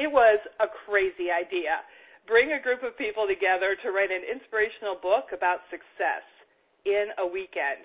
It 0.00 0.08
was 0.08 0.40
a 0.64 0.68
crazy 0.88 1.28
idea. 1.28 1.84
Bring 2.24 2.56
a 2.56 2.62
group 2.64 2.80
of 2.80 2.96
people 2.96 3.28
together 3.28 3.76
to 3.84 3.92
write 3.92 4.08
an 4.08 4.24
inspirational 4.24 4.96
book 4.96 5.36
about 5.36 5.60
success 5.68 6.24
in 6.88 7.12
a 7.20 7.26
weekend. 7.28 7.84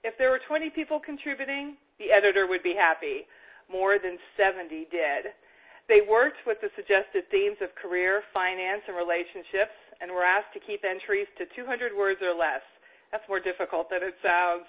If 0.00 0.16
there 0.16 0.32
were 0.32 0.40
20 0.48 0.72
people 0.72 0.96
contributing, 0.96 1.76
the 2.00 2.08
editor 2.08 2.48
would 2.48 2.64
be 2.64 2.72
happy. 2.72 3.28
More 3.68 4.00
than 4.00 4.16
70 4.40 4.88
did. 4.88 5.36
They 5.84 6.00
worked 6.00 6.40
with 6.48 6.56
the 6.64 6.72
suggested 6.72 7.28
themes 7.28 7.60
of 7.60 7.76
career, 7.76 8.24
finance, 8.32 8.80
and 8.88 8.96
relationships 8.96 9.76
and 10.00 10.08
were 10.08 10.24
asked 10.24 10.56
to 10.56 10.64
keep 10.64 10.80
entries 10.80 11.28
to 11.36 11.44
200 11.52 11.92
words 11.92 12.24
or 12.24 12.32
less. 12.32 12.64
That's 13.10 13.26
more 13.28 13.42
difficult 13.42 13.90
than 13.90 14.06
it 14.06 14.14
sounds. 14.22 14.66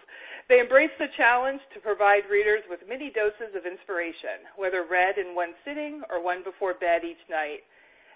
They 0.49 0.59
embraced 0.59 0.97
the 0.97 1.13
challenge 1.15 1.61
to 1.73 1.85
provide 1.85 2.25
readers 2.25 2.65
with 2.65 2.81
many 2.89 3.13
doses 3.13 3.53
of 3.53 3.69
inspiration, 3.69 4.49
whether 4.57 4.83
read 4.83 5.21
in 5.21 5.37
one 5.37 5.53
sitting 5.61 6.01
or 6.09 6.21
one 6.21 6.41
before 6.41 6.73
bed 6.73 7.05
each 7.05 7.21
night. 7.29 7.61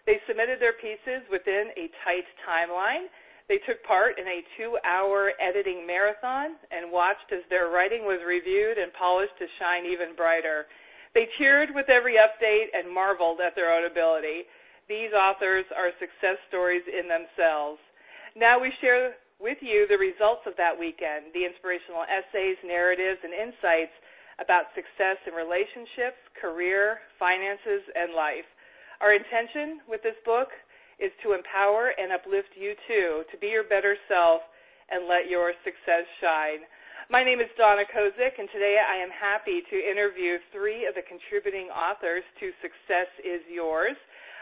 They 0.05 0.22
submitted 0.26 0.58
their 0.62 0.77
pieces 0.81 1.26
within 1.30 1.70
a 1.77 1.94
tight 2.05 2.26
timeline. 2.41 3.09
They 3.45 3.62
took 3.70 3.81
part 3.86 4.17
in 4.17 4.26
a 4.26 4.45
two 4.58 4.77
hour 4.81 5.34
editing 5.38 5.86
marathon 5.86 6.58
and 6.73 6.89
watched 6.89 7.30
as 7.30 7.45
their 7.50 7.70
writing 7.70 8.05
was 8.05 8.22
reviewed 8.26 8.81
and 8.81 8.94
polished 8.98 9.38
to 9.38 9.45
shine 9.62 9.86
even 9.86 10.17
brighter. 10.17 10.66
They 11.14 11.30
cheered 11.38 11.70
with 11.73 11.89
every 11.89 12.17
update 12.17 12.73
and 12.73 12.89
marveled 12.89 13.39
at 13.42 13.53
their 13.53 13.70
own 13.70 13.86
ability. 13.86 14.50
These 14.89 15.14
authors 15.14 15.66
are 15.78 15.94
success 16.02 16.38
stories 16.50 16.84
in 16.89 17.05
themselves. 17.05 17.80
Now 18.36 18.59
we 18.59 18.73
share 18.81 19.14
with 19.39 19.59
you 19.62 19.85
the 19.88 19.99
results 19.99 20.48
of 20.48 20.55
that 20.55 20.75
weekend, 20.75 21.31
the 21.35 21.44
inspirational 21.44 22.07
essays, 22.07 22.55
narratives, 22.63 23.20
and 23.23 23.35
insights 23.35 23.94
about 24.39 24.71
success 24.75 25.20
in 25.27 25.34
relationships, 25.35 26.20
career, 26.39 26.99
finances, 27.20 27.84
and 27.95 28.16
life. 28.16 28.48
Our 28.99 29.16
intention 29.16 29.84
with 29.88 30.03
this 30.03 30.17
book 30.23 30.52
is 30.99 31.11
to 31.23 31.36
empower 31.36 31.92
and 31.95 32.16
uplift 32.16 32.55
you 32.55 32.75
too 32.88 33.27
to 33.31 33.36
be 33.39 33.52
your 33.52 33.67
better 33.67 34.00
self 34.08 34.39
and 34.88 35.08
let 35.08 35.27
your 35.27 35.52
success 35.67 36.08
shine. 36.23 36.64
My 37.11 37.22
name 37.22 37.38
is 37.38 37.52
Donna 37.53 37.86
Kozik, 37.86 38.39
and 38.39 38.49
today 38.49 38.81
I 38.81 38.97
am 38.97 39.14
happy 39.14 39.61
to 39.61 39.77
interview 39.77 40.42
three 40.49 40.88
of 40.88 40.95
the 40.95 41.05
contributing 41.05 41.70
authors 41.70 42.25
to 42.42 42.49
Success 42.64 43.11
is 43.22 43.45
Yours. 43.45 43.94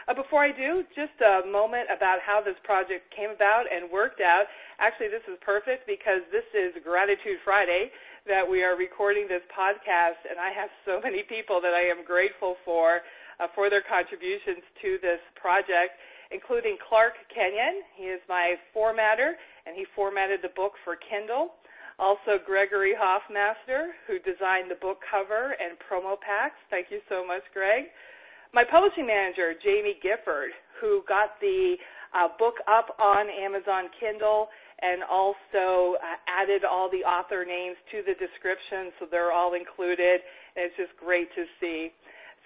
Uh, 0.04 0.12
before 0.12 0.44
I 0.44 0.52
do, 0.52 0.84
just 0.92 1.16
a 1.24 1.48
moment 1.48 1.88
about 1.88 2.20
how 2.20 2.44
this 2.44 2.60
project 2.60 3.08
came 3.08 3.32
about 3.32 3.64
and 3.72 3.88
worked 3.88 4.20
out. 4.20 4.44
Actually, 4.76 5.08
this 5.08 5.24
is 5.24 5.40
perfect 5.40 5.88
because 5.88 6.20
this 6.28 6.44
is 6.52 6.76
Gratitude 6.84 7.40
Friday 7.40 7.88
that 8.28 8.44
we 8.44 8.60
are 8.60 8.76
recording 8.76 9.24
this 9.24 9.44
podcast, 9.48 10.20
and 10.28 10.36
I 10.36 10.52
have 10.52 10.68
so 10.84 11.00
many 11.06 11.24
people 11.24 11.56
that 11.64 11.72
I 11.72 11.88
am 11.88 12.04
grateful 12.04 12.60
for 12.68 13.00
uh, 13.40 13.48
for 13.56 13.72
their 13.72 13.82
contributions 13.82 14.62
to 14.84 15.00
this 15.00 15.18
project, 15.40 15.96
including 16.30 16.76
Clark 16.84 17.16
Kenyon. 17.32 17.82
He 17.96 18.12
is 18.12 18.20
my 18.28 18.60
formatter, 18.76 19.40
and 19.64 19.72
he 19.72 19.88
formatted 19.96 20.44
the 20.44 20.52
book 20.52 20.76
for 20.84 21.00
Kindle. 21.00 21.56
Also, 21.98 22.42
Gregory 22.44 22.92
Hoffmaster, 22.92 23.96
who 24.06 24.20
designed 24.20 24.68
the 24.68 24.78
book 24.78 25.00
cover 25.08 25.56
and 25.56 25.80
promo 25.80 26.20
packs. 26.20 26.60
Thank 26.68 26.92
you 26.92 27.00
so 27.08 27.24
much, 27.24 27.42
Greg 27.56 27.88
my 28.54 28.62
publishing 28.62 29.06
manager, 29.06 29.52
Jamie 29.58 29.98
Gifford, 29.98 30.54
who 30.80 31.02
got 31.10 31.34
the 31.42 31.74
uh, 32.14 32.28
book 32.38 32.54
up 32.70 32.94
on 33.02 33.26
Amazon 33.26 33.90
Kindle 33.98 34.46
and 34.78 35.02
also 35.02 35.98
uh, 35.98 36.16
added 36.30 36.62
all 36.62 36.88
the 36.88 37.02
author 37.02 37.44
names 37.44 37.74
to 37.90 38.06
the 38.06 38.14
description 38.14 38.94
so 38.98 39.10
they're 39.10 39.34
all 39.34 39.58
included. 39.58 40.22
And 40.54 40.70
it's 40.70 40.78
just 40.78 40.94
great 41.02 41.26
to 41.34 41.44
see. 41.58 41.90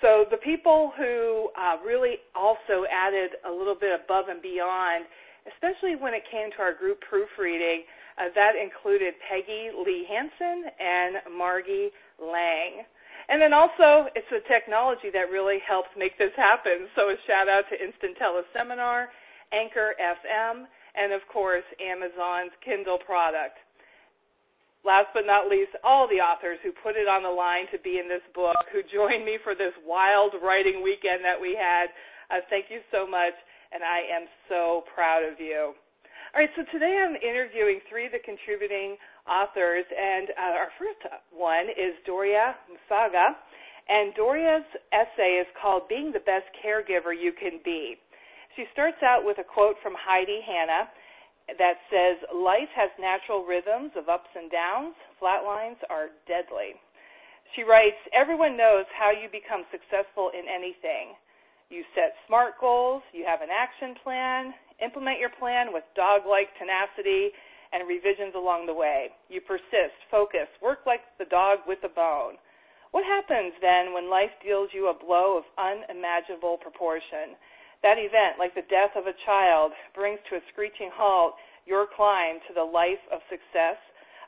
So 0.00 0.24
the 0.30 0.40
people 0.40 0.92
who 0.96 1.52
uh, 1.52 1.76
really 1.84 2.24
also 2.32 2.88
added 2.88 3.36
a 3.44 3.52
little 3.52 3.76
bit 3.76 3.92
above 3.92 4.32
and 4.32 4.40
beyond, 4.40 5.04
especially 5.52 5.92
when 6.00 6.14
it 6.14 6.24
came 6.32 6.48
to 6.56 6.60
our 6.64 6.72
group 6.72 7.04
proofreading, 7.04 7.84
uh, 8.16 8.32
that 8.34 8.56
included 8.56 9.12
Peggy 9.28 9.68
Lee 9.76 10.08
Hansen 10.08 10.72
and 10.80 11.36
Margie 11.36 11.90
Lang. 12.16 12.86
And 13.28 13.36
then 13.44 13.52
also, 13.52 14.08
it's 14.16 14.28
the 14.32 14.40
technology 14.48 15.12
that 15.12 15.28
really 15.28 15.60
helps 15.60 15.92
make 16.00 16.16
this 16.16 16.32
happen. 16.32 16.88
So 16.96 17.12
a 17.12 17.16
shout 17.28 17.44
out 17.44 17.68
to 17.68 17.76
Instant 17.76 18.16
Teleseminar, 18.16 19.12
Anchor 19.52 19.92
FM, 20.00 20.64
and 20.96 21.12
of 21.12 21.20
course, 21.28 21.64
Amazon's 21.76 22.56
Kindle 22.64 22.96
product. 23.04 23.60
Last 24.80 25.12
but 25.12 25.28
not 25.28 25.52
least, 25.52 25.76
all 25.84 26.08
the 26.08 26.24
authors 26.24 26.56
who 26.64 26.72
put 26.72 26.96
it 26.96 27.04
on 27.04 27.20
the 27.20 27.28
line 27.28 27.68
to 27.76 27.78
be 27.84 28.00
in 28.00 28.08
this 28.08 28.24
book, 28.32 28.56
who 28.72 28.80
joined 28.88 29.28
me 29.28 29.36
for 29.44 29.52
this 29.52 29.76
wild 29.84 30.32
writing 30.40 30.80
weekend 30.80 31.20
that 31.20 31.36
we 31.36 31.52
had. 31.52 31.92
Uh, 32.32 32.40
thank 32.48 32.72
you 32.72 32.80
so 32.88 33.04
much, 33.04 33.36
and 33.76 33.84
I 33.84 34.08
am 34.08 34.24
so 34.48 34.88
proud 34.94 35.28
of 35.28 35.36
you. 35.36 35.76
All 36.32 36.40
right, 36.40 36.52
so 36.56 36.64
today 36.72 37.00
I'm 37.00 37.16
interviewing 37.20 37.80
three 37.88 38.06
of 38.06 38.12
the 38.12 38.20
contributing 38.20 39.00
authors, 39.28 39.84
and 39.86 40.32
uh, 40.32 40.58
our 40.58 40.72
first 40.80 41.04
one 41.30 41.68
is 41.68 41.94
Doria 42.04 42.56
Musaga, 42.66 43.36
and 43.88 44.12
Doria's 44.16 44.66
essay 44.92 45.40
is 45.40 45.48
called 45.60 45.88
Being 45.88 46.12
the 46.12 46.24
Best 46.24 46.48
Caregiver 46.64 47.12
You 47.12 47.32
Can 47.32 47.60
Be. 47.64 47.96
She 48.56 48.64
starts 48.72 48.98
out 49.04 49.22
with 49.22 49.38
a 49.38 49.46
quote 49.46 49.76
from 49.84 49.94
Heidi 49.94 50.40
Hanna 50.44 50.90
that 51.56 51.80
says, 51.88 52.20
Life 52.34 52.68
has 52.76 52.92
natural 53.00 53.48
rhythms 53.48 53.92
of 53.96 54.08
ups 54.08 54.28
and 54.36 54.50
downs, 54.50 54.92
flat 55.16 55.44
lines 55.48 55.80
are 55.88 56.12
deadly. 56.28 56.76
She 57.56 57.64
writes, 57.64 57.96
Everyone 58.12 58.56
knows 58.56 58.84
how 58.92 59.08
you 59.08 59.32
become 59.32 59.64
successful 59.72 60.28
in 60.36 60.44
anything. 60.44 61.16
You 61.72 61.84
set 61.96 62.16
SMART 62.28 62.60
goals, 62.60 63.04
you 63.12 63.24
have 63.24 63.40
an 63.40 63.52
action 63.52 63.96
plan, 64.04 64.52
implement 64.84 65.20
your 65.20 65.32
plan 65.36 65.72
with 65.72 65.84
dog 65.96 66.28
like 66.28 66.52
tenacity, 66.60 67.32
and 67.72 67.88
revisions 67.88 68.34
along 68.34 68.66
the 68.66 68.74
way. 68.74 69.10
You 69.28 69.40
persist, 69.40 69.96
focus, 70.10 70.48
work 70.62 70.86
like 70.86 71.02
the 71.18 71.28
dog 71.28 71.66
with 71.66 71.78
the 71.82 71.92
bone. 71.92 72.40
What 72.90 73.04
happens 73.04 73.52
then 73.60 73.92
when 73.92 74.08
life 74.08 74.32
deals 74.42 74.70
you 74.72 74.88
a 74.88 74.96
blow 74.96 75.36
of 75.36 75.44
unimaginable 75.60 76.56
proportion? 76.56 77.36
That 77.82 78.00
event, 78.00 78.40
like 78.40 78.56
the 78.56 78.66
death 78.66 78.96
of 78.96 79.06
a 79.06 79.18
child, 79.28 79.72
brings 79.94 80.18
to 80.28 80.40
a 80.40 80.46
screeching 80.52 80.90
halt 80.92 81.34
your 81.68 81.84
climb 81.84 82.40
to 82.48 82.56
the 82.56 82.64
life 82.64 83.02
of 83.12 83.20
success, 83.28 83.76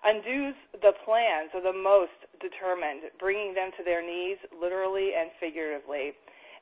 undoes 0.04 0.54
the 0.84 0.92
plans 1.04 1.50
of 1.56 1.64
the 1.64 1.72
most 1.72 2.14
determined, 2.40 3.08
bringing 3.18 3.56
them 3.56 3.72
to 3.76 3.82
their 3.82 4.04
knees 4.04 4.36
literally 4.52 5.16
and 5.16 5.32
figuratively. 5.40 6.12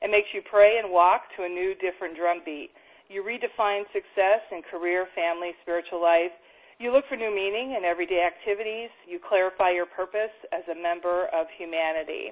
It 0.01 0.09
makes 0.09 0.31
you 0.31 0.41
pray 0.47 0.79
and 0.79 0.91
walk 0.91 1.27
to 1.35 1.43
a 1.43 1.51
new, 1.51 1.75
different 1.75 2.15
drumbeat. 2.15 2.71
You 3.11 3.23
redefine 3.23 3.83
success 3.91 4.39
in 4.51 4.63
career, 4.71 5.07
family, 5.15 5.51
spiritual 5.61 6.01
life. 6.01 6.31
You 6.79 6.95
look 6.95 7.03
for 7.11 7.19
new 7.19 7.27
meaning 7.27 7.75
in 7.75 7.83
everyday 7.83 8.23
activities. 8.23 8.87
You 9.03 9.19
clarify 9.19 9.75
your 9.75 9.85
purpose 9.85 10.31
as 10.55 10.63
a 10.71 10.79
member 10.79 11.27
of 11.35 11.51
humanity. 11.59 12.31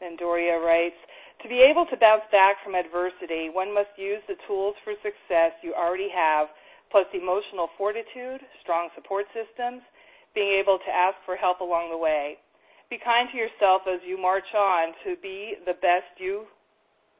Then 0.00 0.16
Doria 0.16 0.56
writes, 0.56 0.96
to 1.44 1.46
be 1.48 1.60
able 1.60 1.84
to 1.92 2.00
bounce 2.00 2.24
back 2.32 2.56
from 2.64 2.72
adversity, 2.72 3.52
one 3.52 3.68
must 3.68 3.92
use 4.00 4.24
the 4.24 4.40
tools 4.48 4.72
for 4.80 4.96
success 5.04 5.52
you 5.60 5.76
already 5.76 6.08
have, 6.08 6.48
plus 6.88 7.04
emotional 7.12 7.68
fortitude, 7.76 8.40
strong 8.64 8.88
support 8.96 9.28
systems, 9.36 9.84
being 10.32 10.56
able 10.56 10.80
to 10.80 10.88
ask 10.88 11.20
for 11.28 11.36
help 11.36 11.60
along 11.60 11.92
the 11.92 12.00
way. 12.00 12.40
Be 12.88 12.96
kind 12.96 13.28
to 13.28 13.36
yourself 13.36 13.84
as 13.84 14.00
you 14.08 14.16
march 14.16 14.48
on 14.56 14.96
to 15.04 15.20
be 15.20 15.60
the 15.68 15.76
best 15.84 16.16
you 16.16 16.48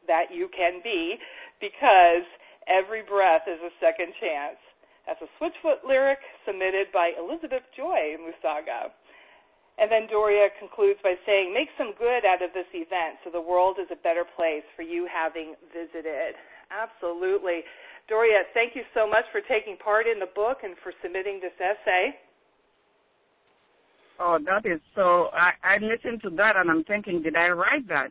that 0.09 0.33
you 0.33 0.49
can 0.57 0.81
be 0.81 1.21
because 1.61 2.25
every 2.65 3.05
breath 3.05 3.45
is 3.45 3.61
a 3.61 3.77
second 3.77 4.17
chance. 4.17 4.57
That's 5.07 5.21
a 5.21 5.31
Switchfoot 5.39 5.83
lyric 5.87 6.19
submitted 6.47 6.93
by 6.93 7.13
Elizabeth 7.19 7.67
Joy 7.77 8.17
Musaga. 8.23 8.95
And 9.79 9.91
then 9.91 10.07
Doria 10.07 10.49
concludes 10.61 11.01
by 11.03 11.15
saying, 11.27 11.53
Make 11.53 11.69
some 11.79 11.97
good 11.99 12.23
out 12.29 12.43
of 12.45 12.53
this 12.53 12.69
event 12.75 13.19
so 13.25 13.31
the 13.31 13.41
world 13.41 13.79
is 13.81 13.89
a 13.91 13.99
better 13.99 14.23
place 14.23 14.65
for 14.77 14.83
you 14.83 15.09
having 15.11 15.55
visited. 15.73 16.37
Absolutely. 16.71 17.65
Doria, 18.09 18.45
thank 18.55 18.77
you 18.77 18.83
so 18.95 19.09
much 19.09 19.25
for 19.33 19.41
taking 19.41 19.77
part 19.77 20.07
in 20.07 20.19
the 20.19 20.31
book 20.35 20.59
and 20.63 20.75
for 20.83 20.93
submitting 21.03 21.41
this 21.41 21.57
essay. 21.57 22.15
Oh, 24.21 24.39
that 24.45 24.69
is 24.69 24.81
so. 24.95 25.31
I, 25.33 25.53
I 25.65 25.75
listened 25.79 26.23
to 26.23 26.31
that 26.37 26.57
and 26.57 26.71
I'm 26.71 26.85
thinking, 26.85 27.23
did 27.23 27.35
I 27.35 27.49
write 27.49 27.89
that? 27.89 28.11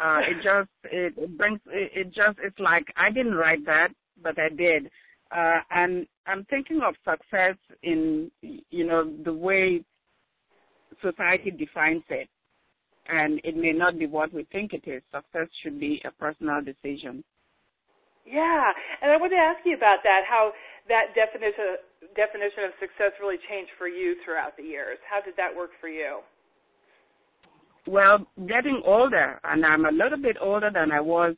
Uh, 0.00 0.18
it 0.26 0.36
just 0.42 0.70
it 0.84 1.38
brings 1.38 1.60
it, 1.66 1.90
it 1.94 2.06
just 2.06 2.38
it's 2.42 2.58
like 2.58 2.86
I 2.96 3.10
didn't 3.10 3.34
write 3.34 3.64
that, 3.66 3.88
but 4.22 4.38
I 4.38 4.48
did. 4.48 4.90
Uh, 5.36 5.60
and 5.70 6.06
I'm 6.26 6.44
thinking 6.48 6.80
of 6.80 6.94
success 7.04 7.56
in, 7.82 8.30
you 8.40 8.86
know, 8.86 9.12
the 9.24 9.32
way 9.32 9.84
society 11.02 11.50
defines 11.50 12.04
it. 12.08 12.28
And 13.08 13.40
it 13.44 13.56
may 13.56 13.72
not 13.72 13.98
be 13.98 14.06
what 14.06 14.32
we 14.32 14.46
think 14.50 14.72
it 14.72 14.88
is. 14.88 15.02
Success 15.14 15.48
should 15.62 15.78
be 15.78 16.00
a 16.04 16.10
personal 16.10 16.60
decision. 16.62 17.22
Yeah, 18.24 18.72
and 19.02 19.12
I 19.12 19.16
want 19.18 19.30
to 19.30 19.38
ask 19.38 19.60
you 19.64 19.76
about 19.76 20.02
that. 20.02 20.22
How 20.28 20.50
that 20.88 21.14
definition 21.14 21.78
definition 22.16 22.66
of 22.66 22.72
success 22.80 23.14
really 23.20 23.38
changed 23.48 23.70
for 23.78 23.86
you 23.86 24.16
throughout 24.24 24.56
the 24.56 24.64
years. 24.64 24.98
How 25.08 25.20
did 25.20 25.36
that 25.36 25.54
work 25.54 25.70
for 25.80 25.88
you? 25.88 26.26
well, 27.86 28.26
getting 28.48 28.82
older, 28.84 29.40
and 29.44 29.64
I'm 29.64 29.84
a 29.84 29.92
little 29.92 30.18
bit 30.20 30.36
older 30.40 30.70
than 30.72 30.90
I 30.90 31.00
was 31.00 31.36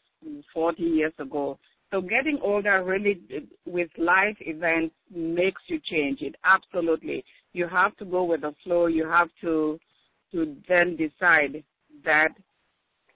40 0.54 0.82
years 0.82 1.12
ago. 1.18 1.58
So 1.90 2.02
getting 2.02 2.38
older 2.42 2.84
really 2.84 3.20
with 3.64 3.88
life 3.96 4.36
events 4.40 4.94
makes 5.10 5.62
you 5.68 5.80
change 5.90 6.20
it. 6.20 6.34
Absolutely. 6.44 7.24
You 7.52 7.66
have 7.66 7.96
to 7.96 8.04
go 8.04 8.24
with 8.24 8.42
the 8.42 8.54
flow. 8.62 8.86
You 8.86 9.08
have 9.08 9.28
to 9.40 9.78
to 10.32 10.56
then 10.68 10.96
decide 10.96 11.64
that 12.04 12.28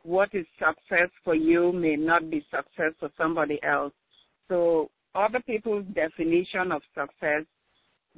what 0.03 0.31
is 0.33 0.47
success 0.59 1.11
for 1.23 1.35
you 1.35 1.73
may 1.73 1.97
not 1.97 2.31
be 2.31 2.45
success 2.51 2.93
for 2.99 3.11
somebody 3.19 3.61
else. 3.63 3.93
So 4.49 4.91
other 5.15 5.41
people's 5.41 5.85
definition 5.95 6.73
of 6.73 6.83
success 6.95 7.45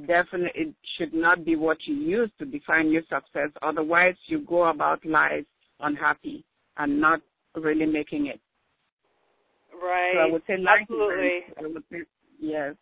definitely 0.07 0.75
should 0.97 1.12
not 1.12 1.45
be 1.45 1.57
what 1.57 1.79
you 1.87 1.95
use 1.95 2.31
to 2.39 2.45
define 2.45 2.91
your 2.91 3.03
success. 3.03 3.50
Otherwise, 3.62 4.15
you 4.27 4.41
go 4.41 4.65
about 4.69 5.05
life 5.05 5.45
unhappy 5.81 6.45
and 6.77 7.00
not 7.00 7.21
really 7.55 7.87
making 7.87 8.27
it. 8.27 8.41
Right. 9.85 10.17
So 10.17 10.21
I 10.25 10.33
would 10.33 10.43
say 10.49 10.57
Absolutely. 10.57 11.45
I 11.61 11.69
would 11.69 11.85
say, 11.93 12.09
yes. 12.41 12.73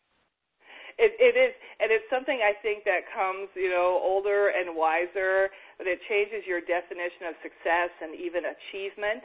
It 1.01 1.11
it 1.19 1.35
is, 1.35 1.51
and 1.83 1.91
it's 1.91 2.07
something 2.07 2.39
I 2.39 2.55
think 2.63 2.85
that 2.87 3.09
comes, 3.11 3.51
you 3.59 3.73
know, 3.73 3.99
older 3.99 4.55
and 4.55 4.77
wiser. 4.79 5.51
But 5.83 5.91
it 5.91 5.99
changes 6.07 6.47
your 6.47 6.63
definition 6.63 7.27
of 7.27 7.35
success 7.43 7.91
and 7.99 8.15
even 8.15 8.55
achievement 8.55 9.25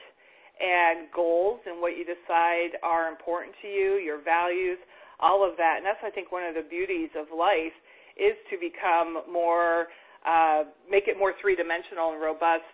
and 0.58 1.06
goals 1.14 1.62
and 1.70 1.78
what 1.78 1.94
you 1.94 2.02
decide 2.02 2.82
are 2.82 3.14
important 3.14 3.54
to 3.62 3.70
you, 3.70 4.02
your 4.02 4.18
values, 4.18 4.82
all 5.20 5.46
of 5.46 5.54
that. 5.62 5.78
And 5.78 5.86
that's 5.86 6.02
I 6.02 6.10
think 6.10 6.34
one 6.34 6.50
of 6.50 6.58
the 6.58 6.66
beauties 6.66 7.14
of 7.14 7.30
life 7.30 7.76
is 8.18 8.34
to 8.50 8.58
become 8.58 9.22
more, 9.30 9.94
uh, 10.26 10.66
make 10.90 11.06
it 11.06 11.14
more 11.14 11.38
three 11.38 11.54
dimensional 11.54 12.18
and 12.18 12.18
robust 12.18 12.66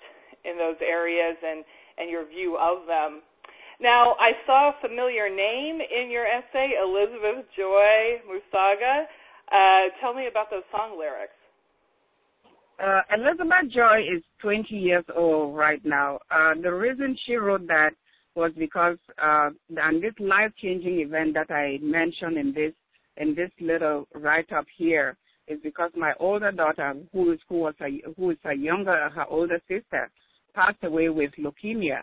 in 0.47 0.55
those 0.55 0.79
areas 0.79 1.35
and 1.43 1.67
and 1.97 2.09
your 2.09 2.25
view 2.25 2.57
of 2.57 2.87
them. 2.87 3.21
Now, 3.83 4.15
I 4.17 4.31
saw 4.45 4.69
a 4.69 4.73
familiar 4.79 5.27
name 5.29 5.81
in 5.81 6.09
your 6.09 6.25
essay, 6.25 6.69
Elizabeth 6.81 7.45
Joy 7.53 8.21
Musaga. 8.25 9.03
Uh, 9.51 9.91
tell 9.99 10.13
me 10.13 10.27
about 10.27 10.49
those 10.49 10.63
song 10.71 10.97
lyrics. 10.97 11.33
Uh, 12.81 13.01
Elizabeth 13.13 13.73
Joy 13.75 13.99
is 13.99 14.23
20 14.41 14.73
years 14.73 15.03
old 15.13 15.57
right 15.57 15.83
now. 15.83 16.17
Uh, 16.31 16.53
the 16.61 16.71
reason 16.71 17.17
she 17.25 17.35
wrote 17.35 17.67
that 17.67 17.89
was 18.35 18.51
because 18.57 18.95
uh, 19.21 19.49
on 19.81 19.99
this 19.99 20.13
life-changing 20.17 21.01
event 21.01 21.33
that 21.33 21.53
I 21.53 21.77
mentioned 21.81 22.37
in 22.37 22.53
this 22.53 22.71
in 23.17 23.35
this 23.35 23.51
little 23.59 24.07
write-up 24.15 24.65
here 24.77 25.17
is 25.47 25.59
because 25.61 25.91
my 25.95 26.13
older 26.21 26.53
daughter, 26.53 26.95
who 27.11 27.33
is 27.33 27.39
who 27.49 27.59
was 27.59 27.75
a, 27.81 28.01
who 28.17 28.31
is 28.31 28.37
a 28.45 28.55
younger 28.55 29.09
her 29.09 29.25
older 29.29 29.59
sister, 29.67 30.09
passed 30.55 30.83
away 30.83 31.09
with 31.09 31.31
leukemia, 31.37 31.99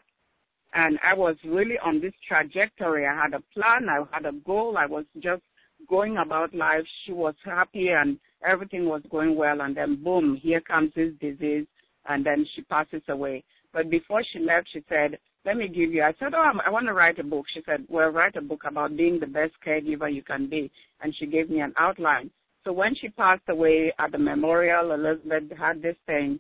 and 0.75 0.99
I 1.02 1.14
was 1.14 1.37
really 1.44 1.78
on 1.84 2.00
this 2.00 2.12
trajectory. 2.26 3.06
I 3.06 3.14
had 3.14 3.34
a 3.34 3.43
plan, 3.55 3.88
I 3.88 4.05
had 4.12 4.26
a 4.26 4.32
goal, 4.32 4.76
I 4.78 4.87
was 4.87 5.05
just 5.20 5.43
going 5.88 6.19
about 6.19 6.55
life. 6.55 6.84
She 7.05 7.12
was 7.12 7.34
happy 7.44 7.88
and 7.88 8.19
everything 8.46 8.87
was 8.87 9.02
going 9.11 9.37
well, 9.37 9.61
and 9.62 9.76
then 9.76 10.02
boom, 10.02 10.38
here 10.40 10.61
comes 10.61 10.93
this 10.94 11.12
disease, 11.20 11.67
and 12.08 12.25
then 12.25 12.46
she 12.55 12.62
passes 12.62 13.02
away. 13.08 13.44
But 13.72 13.90
before 13.90 14.22
she 14.32 14.38
left, 14.40 14.69
she 14.72 14.82
said, 14.88 15.19
let 15.44 15.56
me 15.56 15.69
give 15.69 15.93
you, 15.93 16.02
I 16.02 16.12
said, 16.19 16.34
oh, 16.34 16.52
I 16.64 16.70
want 16.70 16.87
to 16.87 16.93
write 16.93 17.19
a 17.19 17.25
book. 17.25 17.46
She 17.52 17.62
said, 17.64 17.84
well, 17.88 18.11
write 18.11 18.37
a 18.37 18.43
book 18.43 18.62
about 18.66 18.96
being 18.96 19.19
the 19.19 19.26
best 19.26 19.52
caregiver 19.66 20.12
you 20.12 20.23
can 20.23 20.50
be. 20.50 20.70
And 21.00 21.14
she 21.19 21.26
gave 21.26 21.49
me 21.49 21.61
an 21.61 21.73
outline. 21.78 22.31
So 22.64 22.73
when 22.73 22.94
she 22.94 23.08
passed 23.08 23.49
away 23.49 23.93
at 23.99 24.12
the 24.12 24.19
memorial, 24.19 24.93
Elizabeth 24.93 25.56
had 25.58 25.81
this 25.81 25.96
thing, 26.06 26.38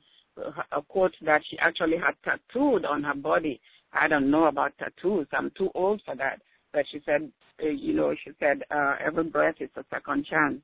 a 0.72 0.82
quote 0.82 1.14
that 1.22 1.40
she 1.48 1.58
actually 1.58 1.96
had 1.96 2.14
tattooed 2.24 2.84
on 2.84 3.02
her 3.02 3.14
body. 3.14 3.60
I 3.92 4.08
don't 4.08 4.30
know 4.30 4.46
about 4.46 4.72
tattoos. 4.78 5.26
I'm 5.32 5.50
too 5.56 5.70
old 5.74 6.02
for 6.04 6.14
that. 6.16 6.40
But 6.72 6.84
she 6.90 7.00
said, 7.04 7.30
uh, 7.62 7.68
you 7.68 7.94
know, 7.94 8.14
she 8.24 8.30
said, 8.38 8.62
uh, 8.70 8.96
every 9.04 9.24
breath 9.24 9.56
is 9.60 9.70
a 9.76 9.84
second 9.90 10.26
chance. 10.26 10.60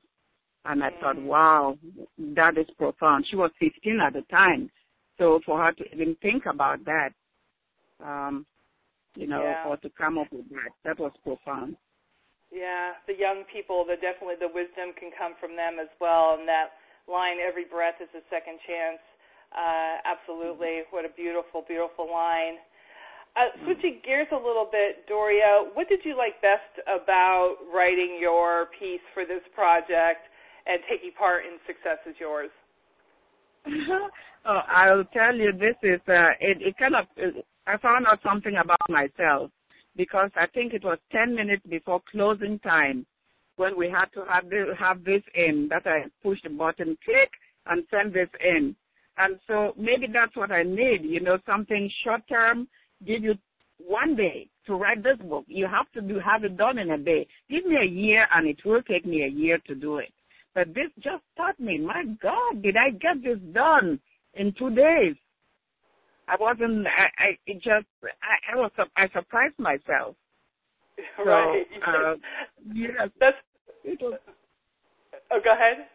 And 0.65 0.83
I 0.83 0.89
thought, 0.99 1.21
wow, 1.21 1.77
that 2.35 2.57
is 2.57 2.67
profound. 2.77 3.25
She 3.29 3.35
was 3.35 3.51
15 3.59 3.99
at 4.05 4.13
the 4.13 4.21
time. 4.29 4.69
So 5.17 5.39
for 5.45 5.57
her 5.63 5.71
to 5.71 5.83
even 5.93 6.15
think 6.21 6.45
about 6.45 6.83
that, 6.85 7.09
um, 8.03 8.45
you 9.15 9.27
know, 9.27 9.41
yeah. 9.41 9.63
or 9.65 9.77
to 9.77 9.89
come 9.97 10.17
up 10.17 10.27
with 10.31 10.47
that, 10.49 10.71
that 10.85 10.99
was 10.99 11.11
profound. 11.23 11.75
Yeah, 12.51 12.95
the 13.07 13.15
young 13.17 13.43
people, 13.51 13.83
the 13.83 13.95
definitely 13.99 14.39
the 14.39 14.51
wisdom 14.51 14.95
can 14.95 15.11
come 15.17 15.33
from 15.39 15.55
them 15.55 15.79
as 15.81 15.91
well. 15.99 16.35
And 16.37 16.47
that 16.47 16.79
line, 17.07 17.43
every 17.43 17.65
breath 17.65 17.99
is 17.99 18.11
a 18.15 18.23
second 18.29 18.59
chance. 18.63 19.01
Uh, 19.51 20.03
absolutely. 20.03 20.83
What 20.91 21.03
a 21.03 21.11
beautiful, 21.15 21.63
beautiful 21.67 22.11
line. 22.11 22.59
Uh, 23.37 23.53
switching 23.65 24.01
gears 24.03 24.25
a 24.31 24.35
little 24.35 24.67
bit, 24.71 25.05
Doria, 25.07 25.69
what 25.75 25.87
did 25.87 25.99
you 26.03 26.17
like 26.17 26.41
best 26.41 26.73
about 26.89 27.57
writing 27.71 28.17
your 28.19 28.65
piece 28.79 29.03
for 29.13 29.25
this 29.25 29.43
project 29.53 30.25
and 30.65 30.79
taking 30.89 31.11
part 31.11 31.43
in 31.45 31.59
Success 31.67 31.99
is 32.09 32.15
Yours? 32.19 32.49
oh, 34.45 34.61
I'll 34.67 35.03
tell 35.13 35.35
you, 35.35 35.51
this 35.51 35.75
is, 35.83 36.01
uh, 36.07 36.33
it, 36.39 36.65
it 36.65 36.77
kind 36.79 36.95
of, 36.95 37.05
I 37.67 37.77
found 37.77 38.07
out 38.07 38.17
something 38.25 38.55
about 38.55 38.81
myself 38.89 39.51
because 39.95 40.31
I 40.35 40.47
think 40.47 40.73
it 40.73 40.83
was 40.83 40.97
10 41.11 41.35
minutes 41.35 41.61
before 41.69 42.01
closing 42.11 42.57
time 42.59 43.05
when 43.57 43.77
we 43.77 43.87
had 43.87 44.05
to 44.15 44.25
have 44.27 44.49
this, 44.49 44.65
have 44.79 45.03
this 45.03 45.21
in 45.35 45.67
that 45.69 45.85
I 45.85 46.05
pushed 46.23 46.43
the 46.43 46.49
button, 46.49 46.97
click, 47.05 47.29
and 47.67 47.83
send 47.91 48.13
this 48.13 48.29
in. 48.41 48.75
And 49.19 49.37
so 49.45 49.73
maybe 49.77 50.07
that's 50.11 50.35
what 50.35 50.51
I 50.51 50.63
need, 50.63 51.01
you 51.03 51.19
know, 51.19 51.37
something 51.45 51.87
short 52.03 52.21
term 52.27 52.67
give 53.05 53.23
you 53.23 53.35
one 53.77 54.15
day 54.15 54.47
to 54.65 54.75
write 54.75 55.03
this 55.03 55.17
book. 55.27 55.45
You 55.47 55.67
have 55.67 55.91
to 55.93 56.01
do 56.01 56.19
have 56.19 56.43
it 56.43 56.57
done 56.57 56.77
in 56.77 56.91
a 56.91 56.97
day. 56.97 57.27
Give 57.49 57.65
me 57.65 57.75
a 57.81 57.85
year, 57.85 58.27
and 58.33 58.47
it 58.47 58.57
will 58.65 58.81
take 58.83 59.05
me 59.05 59.23
a 59.23 59.27
year 59.27 59.59
to 59.67 59.75
do 59.75 59.97
it. 59.97 60.11
But 60.55 60.73
this 60.73 60.89
just 60.95 61.23
taught 61.35 61.59
me, 61.59 61.77
my 61.77 62.03
God, 62.21 62.63
did 62.63 62.75
I 62.77 62.89
get 62.89 63.23
this 63.23 63.37
done 63.53 63.99
in 64.33 64.53
two 64.57 64.71
days? 64.71 65.15
I 66.27 66.35
wasn't. 66.39 66.85
I, 66.87 67.23
I 67.23 67.37
it 67.45 67.55
just. 67.55 67.85
I, 68.03 68.53
I 68.53 68.55
was. 68.55 68.71
I 68.95 69.07
surprised 69.13 69.57
myself. 69.57 70.15
Right. 71.23 71.63
So, 71.85 71.91
uh, 71.91 72.15
yes. 72.73 73.09
That's. 73.19 73.37
It 73.83 73.99
was. 74.01 74.19
Oh, 75.31 75.39
go 75.43 75.51
ahead. 75.53 75.85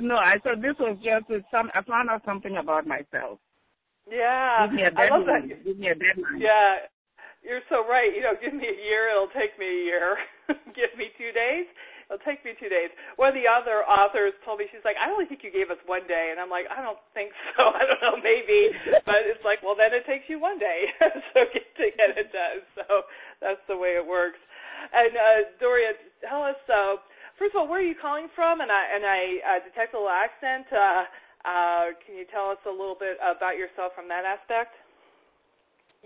No, 0.00 0.16
I 0.16 0.36
said 0.42 0.62
this 0.62 0.74
was 0.80 0.96
just 1.04 1.44
some. 1.50 1.70
I 1.74 1.82
found 1.82 2.08
out 2.08 2.22
something 2.24 2.56
about 2.56 2.86
myself. 2.86 3.38
Yeah. 4.10 4.66
Give 4.66 4.74
me 4.74 4.82
a 4.82 4.92
I 4.96 5.08
love 5.12 5.26
that. 5.26 5.46
Give 5.46 5.78
me 5.78 5.88
a 5.88 5.94
deadline. 5.94 6.40
Yeah. 6.40 6.88
You're 7.42 7.64
so 7.70 7.86
right. 7.86 8.10
You 8.10 8.20
know, 8.26 8.34
give 8.34 8.52
me 8.52 8.66
a 8.66 8.78
year, 8.82 9.14
it'll 9.14 9.30
take 9.30 9.54
me 9.56 9.66
a 9.66 9.80
year. 9.86 10.18
give 10.78 10.90
me 10.98 11.14
two 11.14 11.30
days, 11.30 11.70
it'll 12.10 12.20
take 12.26 12.42
me 12.42 12.52
two 12.58 12.68
days. 12.68 12.90
One 13.14 13.30
of 13.30 13.38
the 13.38 13.46
other 13.46 13.86
authors 13.86 14.34
told 14.42 14.58
me, 14.58 14.66
she's 14.68 14.82
like, 14.82 14.98
I 14.98 15.06
only 15.08 15.24
think 15.30 15.46
you 15.46 15.54
gave 15.54 15.70
us 15.70 15.78
one 15.86 16.02
day. 16.10 16.34
And 16.34 16.42
I'm 16.42 16.50
like, 16.50 16.66
I 16.66 16.82
don't 16.82 16.98
think 17.14 17.30
so. 17.54 17.70
I 17.70 17.86
don't 17.86 18.02
know, 18.02 18.18
maybe. 18.18 18.74
But 19.06 19.24
it's 19.24 19.42
like, 19.46 19.62
well, 19.62 19.78
then 19.78 19.94
it 19.94 20.02
takes 20.04 20.26
you 20.26 20.42
one 20.42 20.58
day 20.58 20.90
so 21.32 21.46
get 21.54 21.66
to 21.78 21.86
get 21.94 22.18
it 22.18 22.28
done. 22.34 22.58
So 22.74 23.06
that's 23.40 23.62
the 23.70 23.78
way 23.78 23.94
it 23.94 24.04
works. 24.04 24.42
And 24.90 25.14
uh, 25.14 25.38
Doria, 25.62 25.94
tell 26.26 26.42
us, 26.42 26.58
uh, 26.66 26.98
first 27.38 27.54
of 27.54 27.64
all, 27.64 27.68
where 27.70 27.80
are 27.80 27.86
you 27.86 27.98
calling 27.98 28.26
from? 28.34 28.60
And 28.60 28.70
I, 28.70 28.82
and 28.92 29.02
I 29.06 29.20
uh, 29.40 29.58
detect 29.62 29.94
a 29.94 29.98
little 29.98 30.10
accent. 30.10 30.66
Uh, 30.74 31.06
uh, 31.44 31.94
can 32.04 32.16
you 32.16 32.24
tell 32.32 32.50
us 32.50 32.58
a 32.66 32.70
little 32.70 32.96
bit 32.98 33.16
about 33.18 33.56
yourself 33.56 33.92
from 33.94 34.08
that 34.08 34.24
aspect? 34.24 34.74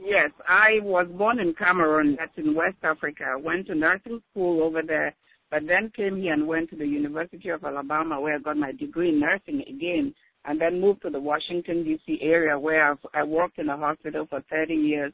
Yes, 0.01 0.31
I 0.49 0.81
was 0.83 1.07
born 1.17 1.39
in 1.39 1.55
Cameroon, 1.55 2.17
that's 2.19 2.33
in 2.37 2.55
West 2.55 2.79
Africa. 2.83 3.37
Went 3.39 3.67
to 3.67 3.75
nursing 3.75 4.23
school 4.31 4.63
over 4.63 4.83
there, 4.83 5.15
but 5.51 5.67
then 5.67 5.93
came 5.95 6.17
here 6.17 6.33
and 6.33 6.47
went 6.47 6.71
to 6.71 6.77
the 6.77 6.87
University 6.87 7.51
of 7.51 7.65
Alabama 7.65 8.21
where 8.21 8.37
I 8.37 8.39
got 8.39 8.57
my 8.57 8.73
degree 8.73 9.11
in 9.11 9.21
nursing 9.21 9.63
again, 9.69 10.15
and 10.45 10.61
then 10.61 10.81
moved 10.81 11.03
to 11.03 11.11
the 11.11 11.21
Washington, 11.21 11.85
D.C. 11.85 12.19
area 12.23 12.59
where 12.59 12.91
I've, 12.91 12.99
I 13.15 13.23
worked 13.23 13.59
in 13.59 13.69
a 13.69 13.77
hospital 13.77 14.27
for 14.29 14.43
30 14.51 14.75
years, 14.75 15.13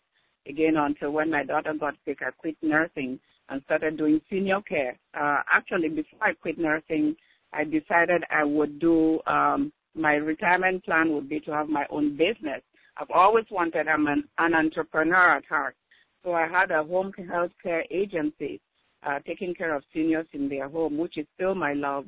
again 0.49 0.77
until 0.77 1.11
when 1.11 1.31
my 1.31 1.45
daughter 1.45 1.75
got 1.79 1.95
sick, 2.05 2.19
I 2.23 2.31
quit 2.31 2.57
nursing 2.63 3.19
and 3.49 3.63
started 3.65 3.97
doing 3.97 4.21
senior 4.31 4.61
care. 4.63 4.99
Uh, 5.19 5.43
actually, 5.53 5.89
before 5.89 6.23
I 6.23 6.33
quit 6.35 6.59
nursing, 6.59 7.17
I 7.53 7.65
decided 7.65 8.25
I 8.31 8.45
would 8.45 8.79
do 8.79 9.21
um, 9.27 9.73
my 9.99 10.15
retirement 10.15 10.85
plan 10.85 11.13
would 11.13 11.29
be 11.29 11.41
to 11.41 11.53
have 11.53 11.69
my 11.69 11.87
own 11.91 12.17
business. 12.17 12.63
I've 12.97 13.11
always 13.15 13.45
wanted, 13.51 13.89
I'm 13.89 14.07
an, 14.07 14.25
an 14.39 14.55
entrepreneur 14.55 15.37
at 15.37 15.45
heart. 15.47 15.77
So 16.25 16.33
I 16.33 16.49
had 16.49 16.71
a 16.71 16.83
home 16.83 17.13
health 17.31 17.53
care 17.63 17.85
agency 17.91 18.61
uh, 19.07 19.21
taking 19.27 19.55
care 19.55 19.75
of 19.75 19.85
seniors 19.95 20.27
in 20.33 20.49
their 20.49 20.69
home, 20.69 20.99
which 20.99 21.17
is 21.17 21.27
still 21.35 21.55
my 21.55 21.73
love. 21.73 22.07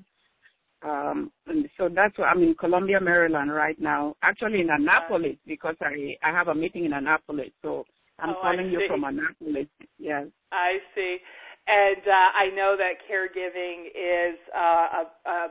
Um, 0.83 1.31
and 1.47 1.69
so 1.77 1.89
that's 1.95 2.17
why 2.19 2.27
I'm 2.27 2.43
in 2.43 2.55
Columbia, 2.55 3.01
Maryland 3.01 3.53
right 3.53 3.79
now. 3.79 4.17
Actually 4.23 4.63
in 4.63 4.71
Annapolis 4.71 5.37
because 5.47 5.77
I 5.81 6.17
I 6.23 6.31
have 6.31 6.49
a 6.49 6.55
meeting 6.55 6.87
in 6.87 6.95
Annapolis. 6.95 7.51
So 7.63 7.85
I'm 8.19 8.31
oh, 8.31 8.39
calling 8.41 8.71
you 8.71 8.81
from 8.89 9.05
Annapolis. 9.05 9.67
Yes. 9.99 10.27
I 10.53 10.79
see. 10.95 11.19
And 11.67 12.03
uh, 12.03 12.29
I 12.35 12.57
know 12.57 12.77
that 12.79 12.95
caregiving 13.07 13.87
is 13.89 14.39
uh, 14.57 15.05
a, 15.05 15.31
a 15.31 15.49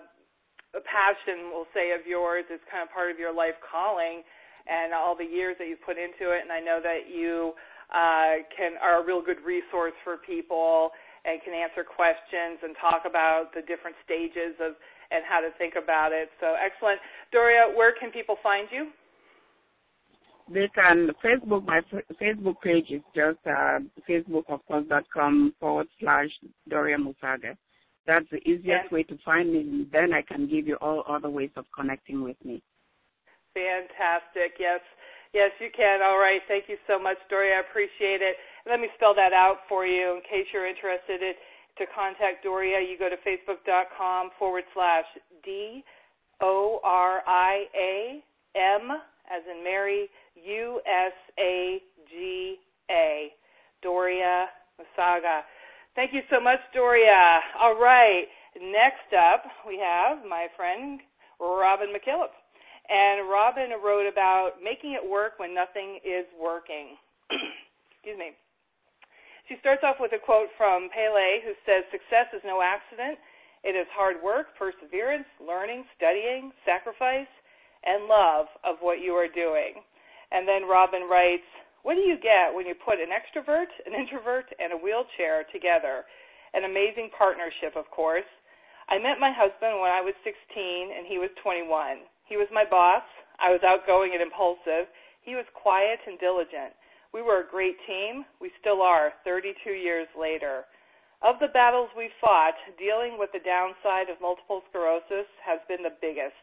a 0.76 0.84
passion, 0.86 1.50
we'll 1.52 1.70
say, 1.74 1.92
of 1.92 2.06
yours 2.06 2.46
is 2.54 2.62
kind 2.70 2.84
of 2.86 2.94
part 2.94 3.10
of 3.10 3.18
your 3.18 3.34
life 3.34 3.58
calling. 3.66 4.22
and 4.70 4.94
all 4.94 5.18
the 5.18 5.26
years 5.26 5.56
that 5.58 5.68
you've 5.68 5.82
put 5.82 5.98
into 5.98 6.32
it. 6.32 6.46
And 6.46 6.52
I 6.54 6.62
know 6.62 6.80
that 6.82 7.10
you 7.10 7.54
uh, 7.90 8.46
can 8.54 8.78
are 8.78 9.02
a 9.02 9.06
real 9.06 9.22
good 9.22 9.42
resource 9.42 9.98
for 10.04 10.18
people 10.18 10.92
and 11.26 11.42
can 11.44 11.54
answer 11.54 11.84
questions 11.84 12.62
and 12.64 12.78
talk 12.80 13.04
about 13.10 13.50
the 13.54 13.62
different 13.62 13.98
stages 14.06 14.56
of 14.62 14.78
and 15.12 15.26
how 15.26 15.42
to 15.42 15.50
think 15.58 15.74
about 15.74 16.14
it. 16.14 16.30
So 16.40 16.54
excellent, 16.54 17.02
Doria. 17.32 17.74
Where 17.74 17.94
can 18.00 18.12
people 18.12 18.38
find 18.44 18.68
you? 18.72 18.94
They 20.54 20.70
can 20.74 21.10
Facebook. 21.26 21.66
My 21.66 21.82
Facebook 22.22 22.62
page 22.64 22.86
is 22.92 23.02
just 23.16 23.40
uh, 23.46 23.80
com 25.14 25.54
forward 25.60 25.88
slash 26.00 26.30
Doria 26.70 26.98
Musaga. 26.98 27.58
That's 28.08 28.26
the 28.32 28.38
easiest 28.38 28.66
yes. 28.88 28.92
way 28.92 29.04
to 29.04 29.18
find 29.24 29.52
me. 29.54 29.88
Then 29.92 30.14
I 30.14 30.22
can 30.22 30.50
give 30.50 30.68
you 30.68 30.76
all 30.82 31.04
other 31.08 31.30
ways 31.30 31.52
of 31.56 31.66
connecting 31.76 32.24
with 32.24 32.38
me. 32.44 32.62
Fantastic. 33.54 34.58
Yes. 34.60 34.82
Yes, 35.34 35.52
you 35.60 35.70
can. 35.76 36.02
All 36.02 36.18
right. 36.18 36.42
Thank 36.48 36.66
you 36.70 36.78
so 36.88 36.98
much, 36.98 37.18
Doria. 37.30 37.62
I 37.62 37.70
appreciate 37.70 38.22
it. 38.22 38.36
Let 38.66 38.80
me 38.80 38.88
spell 38.96 39.14
that 39.14 39.34
out 39.34 39.62
for 39.70 39.86
you 39.86 40.18
in 40.18 40.22
case 40.22 40.50
you're 40.54 40.68
interested 40.68 41.22
in, 41.22 41.34
to 41.78 41.86
contact 41.94 42.44
Doria. 42.44 42.82
You 42.82 42.98
go 42.98 43.10
to 43.10 43.18
facebook.com 43.22 44.32
forward 44.40 44.64
slash 44.74 45.06
D 45.44 45.84
O 46.42 46.80
R 46.84 47.22
I 47.28 47.66
A 47.78 48.24
M 48.56 48.90
as 49.30 49.44
in 49.46 49.64
Mary 49.64 50.10
U 50.36 50.82
S 50.86 51.14
A 51.40 51.80
G 52.10 52.56
A. 52.90 53.30
Doria 53.82 54.48
Musaga. 54.80 55.42
Thank 55.96 56.14
you 56.14 56.22
so 56.30 56.40
much, 56.40 56.60
Doria. 56.74 57.42
All 57.62 57.76
right. 57.76 58.26
Next 58.56 59.10
up, 59.14 59.44
we 59.68 59.82
have 59.82 60.26
my 60.28 60.48
friend 60.56 61.00
Robyn 61.40 61.90
MacKillop. 61.94 62.34
And 62.90 63.30
Robyn 63.30 63.70
wrote 63.78 64.10
about 64.10 64.62
making 64.64 64.98
it 64.98 65.04
work 65.06 65.38
when 65.38 65.54
nothing 65.54 66.02
is 66.02 66.26
working. 66.34 66.98
Excuse 67.94 68.18
me. 68.18 68.34
She 69.50 69.58
starts 69.62 69.82
off 69.86 69.98
with 70.00 70.14
a 70.14 70.22
quote 70.22 70.50
from 70.58 70.90
Pele, 70.94 71.42
who 71.46 71.54
says, 71.66 71.86
Success 71.90 72.30
is 72.34 72.42
no 72.46 72.62
accident. 72.62 73.18
It 73.66 73.74
is 73.74 73.90
hard 73.94 74.22
work, 74.22 74.54
perseverance, 74.58 75.28
learning, 75.42 75.86
studying, 75.98 76.54
sacrifice, 76.66 77.30
and 77.86 78.06
love 78.06 78.46
of 78.64 78.78
what 78.82 79.02
you 79.02 79.14
are 79.14 79.28
doing. 79.30 79.82
And 80.32 80.48
then 80.48 80.70
Robyn 80.70 81.10
writes, 81.10 81.50
What 81.84 81.96
do 81.96 82.04
you 82.04 82.20
get 82.20 82.52
when 82.52 82.68
you 82.68 82.76
put 82.76 83.00
an 83.00 83.10
extrovert, 83.10 83.72
an 83.88 83.96
introvert, 83.96 84.52
and 84.60 84.74
a 84.74 84.78
wheelchair 84.78 85.46
together? 85.52 86.04
An 86.54 86.66
amazing 86.66 87.10
partnership, 87.16 87.76
of 87.76 87.90
course. 87.92 88.28
I 88.90 88.98
met 88.98 89.22
my 89.22 89.32
husband 89.32 89.80
when 89.80 89.94
I 89.94 90.02
was 90.02 90.18
16 90.26 90.34
and 90.92 91.06
he 91.06 91.22
was 91.22 91.30
21. 91.46 92.04
He 92.26 92.38
was 92.38 92.50
my 92.52 92.66
boss. 92.66 93.06
I 93.38 93.54
was 93.54 93.62
outgoing 93.62 94.12
and 94.18 94.22
impulsive. 94.22 94.90
He 95.22 95.38
was 95.38 95.46
quiet 95.54 96.02
and 96.10 96.18
diligent. 96.20 96.74
We 97.14 97.22
were 97.22 97.42
a 97.42 97.54
great 97.54 97.78
team. 97.86 98.26
We 98.42 98.52
still 98.60 98.82
are, 98.82 99.14
32 99.24 99.72
years 99.72 100.08
later. 100.18 100.66
Of 101.22 101.38
the 101.40 101.54
battles 101.54 101.90
we 101.98 102.10
fought, 102.22 102.56
dealing 102.78 103.18
with 103.20 103.30
the 103.34 103.44
downside 103.44 104.10
of 104.10 104.22
multiple 104.22 104.64
sclerosis 104.70 105.28
has 105.44 105.60
been 105.68 105.84
the 105.84 105.98
biggest. 106.02 106.38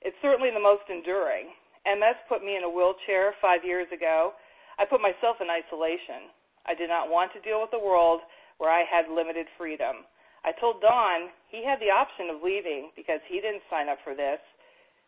It's 0.00 0.16
certainly 0.22 0.50
the 0.50 0.62
most 0.62 0.88
enduring. 0.88 1.52
MS 1.84 2.16
put 2.28 2.42
me 2.42 2.56
in 2.56 2.64
a 2.64 2.70
wheelchair 2.70 3.34
five 3.40 3.64
years 3.64 3.88
ago. 3.92 4.32
I 4.80 4.88
put 4.88 5.04
myself 5.04 5.36
in 5.44 5.52
isolation. 5.52 6.32
I 6.64 6.72
did 6.72 6.88
not 6.88 7.12
want 7.12 7.36
to 7.36 7.44
deal 7.44 7.60
with 7.60 7.76
a 7.76 7.84
world 7.84 8.24
where 8.56 8.72
I 8.72 8.88
had 8.88 9.12
limited 9.12 9.44
freedom. 9.60 10.08
I 10.40 10.56
told 10.56 10.80
Don 10.80 11.28
he 11.52 11.60
had 11.60 11.76
the 11.84 11.92
option 11.92 12.32
of 12.32 12.40
leaving 12.40 12.88
because 12.96 13.20
he 13.28 13.44
didn't 13.44 13.68
sign 13.68 13.92
up 13.92 14.00
for 14.00 14.16
this. 14.16 14.40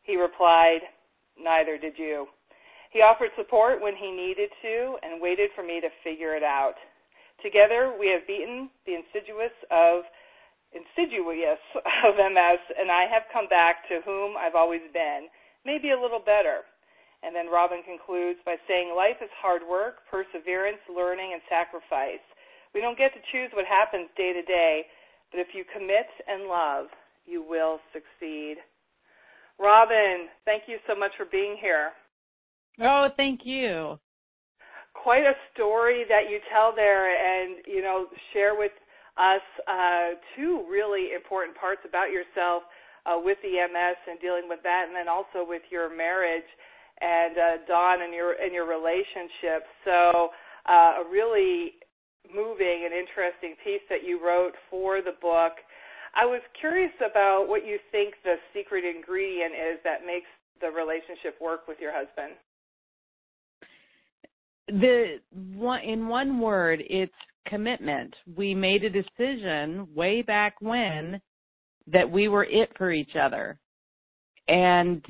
He 0.04 0.20
replied, 0.20 0.84
Neither 1.40 1.80
did 1.80 1.96
you. 1.96 2.28
He 2.92 3.00
offered 3.00 3.32
support 3.32 3.80
when 3.80 3.96
he 3.96 4.12
needed 4.12 4.52
to 4.60 5.00
and 5.00 5.22
waited 5.24 5.48
for 5.56 5.64
me 5.64 5.80
to 5.80 5.88
figure 6.04 6.36
it 6.36 6.44
out. 6.44 6.76
Together, 7.40 7.96
we 7.96 8.12
have 8.12 8.28
beaten 8.28 8.68
the 8.84 9.00
insidious 9.00 9.56
of 9.72 10.04
insidious 10.76 11.60
of 12.04 12.20
MS, 12.20 12.60
and 12.76 12.92
I 12.92 13.08
have 13.08 13.24
come 13.32 13.48
back 13.48 13.88
to 13.88 14.04
whom 14.04 14.36
I've 14.36 14.54
always 14.54 14.84
been, 14.92 15.32
maybe 15.64 15.92
a 15.92 16.00
little 16.00 16.20
better. 16.20 16.68
And 17.22 17.34
then 17.34 17.46
Robyn 17.46 17.86
concludes 17.86 18.40
by 18.44 18.56
saying, 18.66 18.94
Life 18.94 19.22
is 19.22 19.30
hard 19.38 19.62
work, 19.62 20.02
perseverance, 20.10 20.82
learning, 20.90 21.30
and 21.32 21.42
sacrifice. 21.46 22.22
We 22.74 22.80
don't 22.80 22.98
get 22.98 23.14
to 23.14 23.22
choose 23.30 23.50
what 23.54 23.64
happens 23.64 24.10
day 24.16 24.32
to 24.32 24.42
day, 24.42 24.86
but 25.30 25.38
if 25.38 25.54
you 25.54 25.64
commit 25.70 26.10
and 26.26 26.48
love, 26.50 26.86
you 27.26 27.44
will 27.46 27.78
succeed. 27.92 28.56
Robyn, 29.58 30.26
thank 30.44 30.64
you 30.66 30.78
so 30.88 30.98
much 30.98 31.12
for 31.16 31.26
being 31.30 31.56
here. 31.60 31.92
Oh, 32.80 33.08
thank 33.16 33.40
you. 33.44 33.98
Quite 34.94 35.22
a 35.22 35.36
story 35.54 36.04
that 36.08 36.28
you 36.28 36.40
tell 36.50 36.72
there, 36.74 37.06
and 37.12 37.62
you 37.66 37.82
know, 37.82 38.06
share 38.32 38.56
with 38.56 38.72
us 39.16 39.44
uh, 39.68 40.16
two 40.36 40.64
really 40.68 41.14
important 41.14 41.56
parts 41.56 41.80
about 41.86 42.10
yourself 42.10 42.62
uh, 43.04 43.20
with 43.20 43.38
the 43.42 43.60
MS 43.60 43.98
and 44.08 44.18
dealing 44.20 44.48
with 44.48 44.60
that, 44.64 44.86
and 44.88 44.96
then 44.96 45.08
also 45.08 45.46
with 45.46 45.62
your 45.70 45.94
marriage 45.94 46.48
and 47.02 47.36
uh, 47.36 47.56
Don 47.66 48.02
and 48.02 48.14
your 48.14 48.32
and 48.32 48.52
your 48.52 48.66
relationship. 48.66 49.66
So, 49.84 50.30
uh, 50.68 51.02
a 51.02 51.04
really 51.10 51.74
moving 52.30 52.86
and 52.86 52.94
interesting 52.94 53.54
piece 53.64 53.82
that 53.90 54.06
you 54.06 54.24
wrote 54.24 54.52
for 54.70 55.02
the 55.02 55.18
book. 55.20 55.52
I 56.14 56.24
was 56.24 56.40
curious 56.60 56.92
about 56.98 57.46
what 57.48 57.66
you 57.66 57.78
think 57.90 58.14
the 58.22 58.36
secret 58.54 58.84
ingredient 58.84 59.52
is 59.52 59.78
that 59.84 60.06
makes 60.06 60.28
the 60.60 60.68
relationship 60.68 61.40
work 61.40 61.66
with 61.66 61.78
your 61.80 61.92
husband. 61.92 62.34
The 64.68 65.18
one 65.56 65.80
in 65.80 66.06
one 66.06 66.38
word, 66.38 66.82
it's 66.88 67.12
commitment. 67.46 68.14
We 68.36 68.54
made 68.54 68.84
a 68.84 68.90
decision 68.90 69.88
way 69.94 70.22
back 70.22 70.54
when 70.60 71.20
that 71.92 72.08
we 72.08 72.28
were 72.28 72.44
it 72.44 72.70
for 72.76 72.92
each 72.92 73.16
other. 73.20 73.58
And 74.48 75.04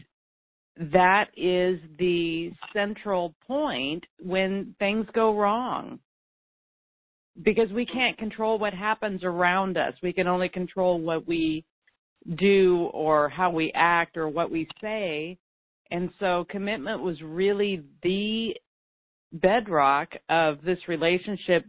that 0.77 1.27
is 1.37 1.79
the 1.99 2.51
central 2.73 3.35
point 3.47 4.05
when 4.21 4.75
things 4.79 5.07
go 5.15 5.37
wrong 5.37 5.99
because 7.43 7.71
we 7.73 7.87
can't 7.87 8.17
control 8.19 8.59
what 8.59 8.75
happens 8.75 9.25
around 9.25 9.77
us. 9.77 9.95
We 10.03 10.13
can 10.13 10.27
only 10.27 10.49
control 10.49 11.01
what 11.01 11.27
we 11.27 11.65
do 12.37 12.91
or 12.93 13.29
how 13.29 13.51
we 13.51 13.73
act 13.75 14.17
or 14.17 14.29
what 14.29 14.51
we 14.51 14.69
say. 14.81 15.39
And 15.91 16.11
so 16.21 16.47
commitment 16.49 17.03
was 17.03 17.21
really 17.23 17.83
the 18.03 18.55
bedrock 19.33 20.11
of 20.29 20.63
this 20.63 20.79
relationship 20.89 21.65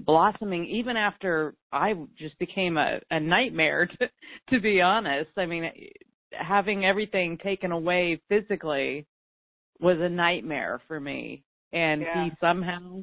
blossoming 0.00 0.66
even 0.66 0.96
after 0.96 1.54
I 1.72 1.94
just 2.18 2.38
became 2.38 2.76
a, 2.76 2.98
a 3.10 3.20
nightmare 3.20 3.86
to, 3.86 4.08
to 4.50 4.60
be 4.60 4.80
honest. 4.80 5.30
I 5.36 5.46
mean 5.46 5.70
having 6.32 6.84
everything 6.84 7.38
taken 7.38 7.72
away 7.72 8.20
physically 8.28 9.06
was 9.80 9.98
a 10.00 10.08
nightmare 10.08 10.80
for 10.86 11.00
me. 11.00 11.42
And 11.72 12.02
yeah. 12.02 12.24
he 12.24 12.30
somehow 12.40 13.02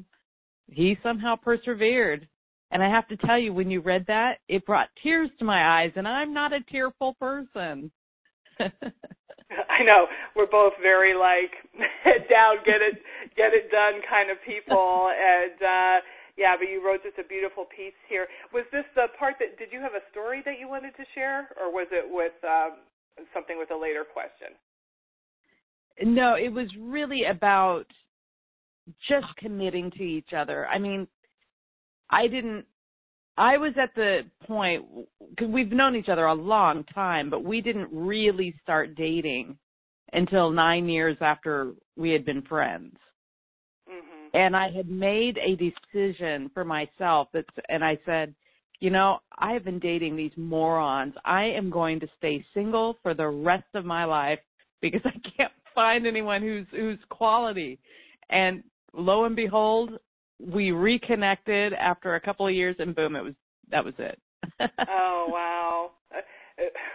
he 0.68 0.96
somehow 1.02 1.36
persevered. 1.36 2.28
And 2.70 2.82
I 2.82 2.88
have 2.88 3.08
to 3.08 3.16
tell 3.16 3.38
you, 3.38 3.52
when 3.52 3.70
you 3.70 3.80
read 3.80 4.04
that, 4.06 4.38
it 4.48 4.64
brought 4.64 4.88
tears 5.02 5.28
to 5.40 5.44
my 5.44 5.82
eyes, 5.82 5.90
and 5.96 6.06
I'm 6.06 6.32
not 6.32 6.52
a 6.52 6.60
tearful 6.70 7.14
person. 7.14 7.90
I 8.60 9.82
know 9.82 10.06
we're 10.36 10.46
both 10.46 10.74
very 10.80 11.14
like 11.18 11.50
head 12.04 12.28
down, 12.30 12.62
get 12.62 12.78
it, 12.78 13.02
get 13.34 13.50
it 13.50 13.70
done 13.74 13.98
kind 14.06 14.30
of 14.30 14.38
people, 14.46 15.10
and 15.10 15.58
uh 15.58 15.96
yeah. 16.38 16.54
But 16.54 16.70
you 16.70 16.78
wrote 16.84 17.02
just 17.02 17.18
a 17.18 17.26
beautiful 17.26 17.66
piece 17.66 17.96
here. 18.08 18.28
Was 18.54 18.64
this 18.70 18.86
the 18.94 19.10
part 19.18 19.34
that 19.40 19.58
did 19.58 19.74
you 19.74 19.80
have 19.80 19.98
a 19.98 20.04
story 20.14 20.42
that 20.46 20.60
you 20.60 20.68
wanted 20.68 20.94
to 20.96 21.04
share, 21.14 21.50
or 21.58 21.72
was 21.74 21.88
it 21.90 22.06
with 22.06 22.38
um 22.46 22.86
something 23.34 23.58
with 23.58 23.70
a 23.70 23.76
later 23.76 24.04
question? 24.04 24.48
No, 26.02 26.34
it 26.34 26.52
was 26.52 26.68
really 26.78 27.24
about 27.24 27.84
just 29.08 29.26
committing 29.36 29.90
to 29.92 30.02
each 30.02 30.32
other. 30.36 30.66
I 30.66 30.78
mean, 30.78 31.06
I 32.10 32.26
didn't. 32.26 32.64
I 33.36 33.56
was 33.56 33.72
at 33.80 33.94
the 33.94 34.20
point 34.46 34.84
because 35.30 35.48
we've 35.48 35.72
known 35.72 35.96
each 35.96 36.08
other 36.08 36.26
a 36.26 36.34
long 36.34 36.84
time, 36.84 37.30
but 37.30 37.44
we 37.44 37.60
didn't 37.60 37.88
really 37.92 38.54
start 38.62 38.94
dating 38.96 39.56
until 40.12 40.50
nine 40.50 40.88
years 40.88 41.16
after 41.20 41.72
we 41.96 42.10
had 42.10 42.24
been 42.24 42.42
friends. 42.42 42.96
Mm-hmm. 43.88 44.36
And 44.36 44.56
I 44.56 44.70
had 44.70 44.88
made 44.88 45.38
a 45.38 45.56
decision 45.56 46.50
for 46.52 46.64
myself 46.64 47.28
that, 47.32 47.46
and 47.68 47.84
I 47.84 47.98
said, 48.04 48.34
you 48.80 48.90
know, 48.90 49.18
I 49.38 49.52
have 49.52 49.64
been 49.64 49.78
dating 49.78 50.16
these 50.16 50.32
morons. 50.36 51.14
I 51.24 51.44
am 51.44 51.70
going 51.70 52.00
to 52.00 52.08
stay 52.18 52.44
single 52.54 52.96
for 53.02 53.14
the 53.14 53.28
rest 53.28 53.68
of 53.74 53.84
my 53.84 54.04
life 54.04 54.38
because 54.80 55.02
I 55.04 55.16
can't 55.36 55.52
find 55.74 56.06
anyone 56.06 56.42
who's 56.42 56.66
who's 56.70 56.98
quality. 57.10 57.78
And 58.30 58.62
lo 58.94 59.24
and 59.24 59.36
behold, 59.36 59.98
we 60.38 60.72
reconnected 60.72 61.74
after 61.74 62.14
a 62.14 62.20
couple 62.20 62.46
of 62.46 62.54
years, 62.54 62.76
and 62.78 62.94
boom, 62.94 63.16
it 63.16 63.22
was 63.22 63.34
that 63.70 63.84
was 63.84 63.94
it. 63.98 64.18
oh 64.88 65.26
wow, 65.28 65.90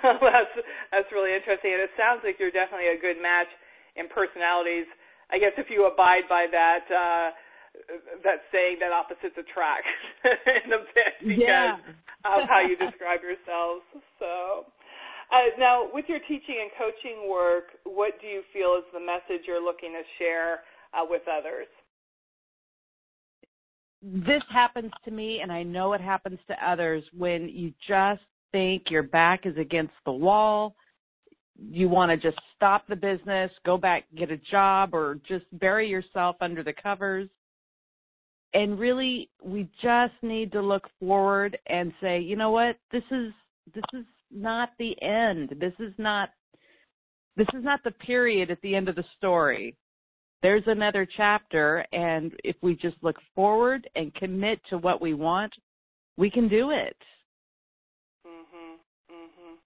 that's 0.03 0.53
that's 0.91 1.11
really 1.11 1.35
interesting, 1.35 1.73
and 1.73 1.81
it 1.81 1.91
sounds 1.97 2.21
like 2.23 2.37
you're 2.39 2.51
definitely 2.51 2.89
a 2.89 2.99
good 2.99 3.21
match 3.21 3.49
in 3.95 4.07
personalities. 4.09 4.85
I 5.31 5.37
guess 5.37 5.53
if 5.57 5.67
you 5.69 5.85
abide 5.85 6.29
by 6.29 6.45
that 6.51 6.85
uh, 6.89 7.29
that 8.23 8.45
saying 8.51 8.77
that 8.79 8.91
opposites 8.91 9.37
attract 9.37 9.87
in 10.65 10.73
a 10.73 10.81
bit 10.93 11.13
because 11.21 11.43
yeah. 11.43 11.77
of 12.25 12.47
how 12.49 12.61
you 12.61 12.75
describe 12.77 13.21
yourselves. 13.21 13.83
So. 14.19 14.65
Uh, 15.31 15.57
now, 15.57 15.89
with 15.91 16.05
your 16.07 16.19
teaching 16.19 16.61
and 16.61 16.69
coaching 16.77 17.27
work, 17.27 17.73
what 17.83 18.13
do 18.21 18.27
you 18.27 18.43
feel 18.53 18.77
is 18.77 18.85
the 18.93 18.99
message 18.99 19.47
you're 19.47 19.63
looking 19.63 19.91
to 19.91 20.03
share 20.19 20.61
uh, 20.93 21.03
with 21.09 21.23
others? 21.25 21.65
This 24.01 24.43
happens 24.53 24.91
to 25.05 25.11
me, 25.11 25.39
and 25.41 25.51
I 25.51 25.63
know 25.63 25.93
it 25.93 26.01
happens 26.01 26.37
to 26.47 26.55
others 26.63 27.03
when 27.17 27.49
you 27.49 27.73
just 27.87 28.21
think 28.51 28.83
your 28.91 29.01
back 29.01 29.45
is 29.45 29.57
against 29.57 29.93
the 30.05 30.11
wall. 30.11 30.75
You 31.57 31.89
want 31.89 32.11
to 32.11 32.17
just 32.17 32.39
stop 32.55 32.85
the 32.87 32.95
business, 32.95 33.49
go 33.65 33.77
back, 33.77 34.03
get 34.15 34.29
a 34.29 34.37
job, 34.37 34.93
or 34.93 35.19
just 35.27 35.45
bury 35.53 35.89
yourself 35.89 36.35
under 36.39 36.61
the 36.61 36.73
covers. 36.73 37.29
And 38.55 38.79
really, 38.79 39.29
we 39.43 39.69
just 39.83 40.13
need 40.21 40.53
to 40.53 40.61
look 40.61 40.89
forward 40.97 41.59
and 41.67 41.91
say, 42.01 42.21
you 42.21 42.37
know 42.37 42.51
what, 42.51 42.77
this 42.89 43.03
is 43.11 43.33
this 43.73 43.83
is 43.93 44.05
not 44.31 44.69
the 44.79 44.95
end. 45.01 45.53
This 45.59 45.73
is 45.77 45.93
not 45.97 46.29
this 47.35 47.47
is 47.53 47.65
not 47.65 47.81
the 47.83 47.91
period 47.91 48.49
at 48.49 48.61
the 48.61 48.73
end 48.73 48.87
of 48.87 48.95
the 48.95 49.03
story. 49.17 49.75
There's 50.41 50.63
another 50.67 51.05
chapter 51.17 51.85
and 51.91 52.31
if 52.45 52.55
we 52.61 52.75
just 52.75 52.95
look 53.01 53.17
forward 53.35 53.89
and 53.97 54.15
commit 54.15 54.61
to 54.69 54.77
what 54.77 55.01
we 55.01 55.13
want, 55.13 55.51
we 56.15 56.31
can 56.31 56.47
do 56.47 56.71
it. 56.71 56.97
Mhm. 58.25 58.77
Mhm. 59.11 59.57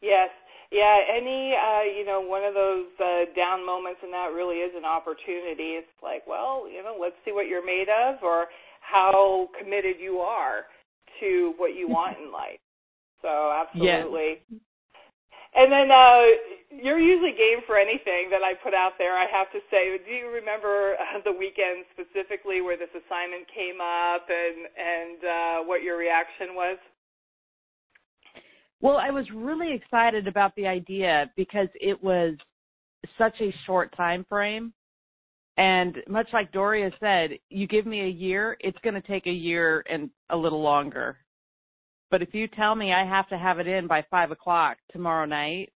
Yes. 0.00 0.30
Yeah, 0.70 0.96
any 1.16 1.54
uh, 1.56 1.84
you 1.88 2.04
know, 2.04 2.20
one 2.20 2.44
of 2.44 2.52
those 2.54 2.86
uh 3.00 3.32
down 3.34 3.64
moments 3.64 4.00
and 4.02 4.12
that 4.12 4.32
really 4.36 4.56
is 4.60 4.72
an 4.76 4.84
opportunity. 4.84 5.80
It's 5.80 5.96
like, 6.02 6.26
well, 6.26 6.68
you 6.68 6.82
know, 6.82 6.96
let's 7.00 7.16
see 7.24 7.32
what 7.32 7.46
you're 7.48 7.64
made 7.64 7.88
of 7.88 8.22
or 8.22 8.46
how 8.80 9.48
committed 9.58 9.96
you 10.00 10.18
are 10.18 10.64
to 11.20 11.54
what 11.56 11.74
you 11.74 11.88
want 11.88 12.18
in 12.18 12.32
life. 12.42 12.60
So 13.22 13.28
absolutely. 13.52 14.44
Yes. 14.50 14.60
And 15.56 15.72
then 15.72 15.88
uh, 15.88 16.22
you're 16.70 17.00
usually 17.00 17.32
game 17.32 17.64
for 17.66 17.80
anything 17.80 18.28
that 18.28 18.44
I 18.44 18.52
put 18.60 18.74
out 18.76 19.00
there. 19.00 19.16
I 19.16 19.24
have 19.32 19.48
to 19.56 19.60
say, 19.72 19.96
do 20.04 20.12
you 20.12 20.28
remember 20.28 20.94
uh, 21.00 21.24
the 21.24 21.32
weekend 21.32 21.88
specifically 21.96 22.60
where 22.60 22.76
this 22.76 22.92
assignment 22.92 23.48
came 23.48 23.80
up 23.80 24.28
and 24.28 24.68
and 24.76 25.18
uh, 25.24 25.56
what 25.64 25.80
your 25.82 25.96
reaction 25.96 26.52
was? 26.52 26.76
Well, 28.80 28.96
I 28.96 29.10
was 29.10 29.26
really 29.34 29.72
excited 29.72 30.28
about 30.28 30.54
the 30.54 30.66
idea 30.66 31.30
because 31.36 31.68
it 31.74 32.02
was 32.02 32.34
such 33.16 33.34
a 33.40 33.54
short 33.66 33.94
time 33.96 34.24
frame. 34.28 34.72
And 35.56 35.96
much 36.08 36.28
like 36.32 36.52
Doria 36.52 36.90
said, 37.00 37.30
you 37.50 37.66
give 37.66 37.84
me 37.84 38.02
a 38.02 38.08
year, 38.08 38.56
it's 38.60 38.78
going 38.84 38.94
to 38.94 39.00
take 39.00 39.26
a 39.26 39.32
year 39.32 39.84
and 39.90 40.08
a 40.30 40.36
little 40.36 40.62
longer. 40.62 41.16
But 42.10 42.22
if 42.22 42.32
you 42.32 42.46
tell 42.46 42.76
me 42.76 42.92
I 42.92 43.04
have 43.04 43.28
to 43.28 43.38
have 43.38 43.58
it 43.58 43.66
in 43.66 43.88
by 43.88 44.04
five 44.10 44.30
o'clock 44.30 44.78
tomorrow 44.92 45.26
night, 45.26 45.72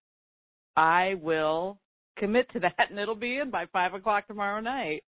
I 0.77 1.15
will 1.21 1.79
commit 2.17 2.49
to 2.53 2.59
that 2.61 2.89
and 2.89 2.97
it'll 2.97 3.15
be 3.15 3.39
in 3.39 3.51
by 3.51 3.65
five 3.73 3.93
o'clock 3.93 4.27
tomorrow 4.27 4.61
night. 4.61 5.03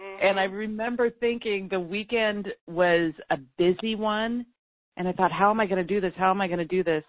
Mm-hmm. 0.00 0.26
And 0.26 0.40
I 0.40 0.44
remember 0.44 1.10
thinking 1.10 1.68
the 1.70 1.80
weekend 1.80 2.48
was 2.66 3.12
a 3.30 3.38
busy 3.56 3.94
one 3.94 4.44
and 4.96 5.06
I 5.06 5.12
thought, 5.12 5.30
how 5.30 5.50
am 5.50 5.60
I 5.60 5.66
going 5.66 5.84
to 5.86 5.94
do 5.94 6.00
this? 6.00 6.12
How 6.16 6.30
am 6.30 6.40
I 6.40 6.48
going 6.48 6.58
to 6.58 6.64
do 6.64 6.82
this? 6.82 7.04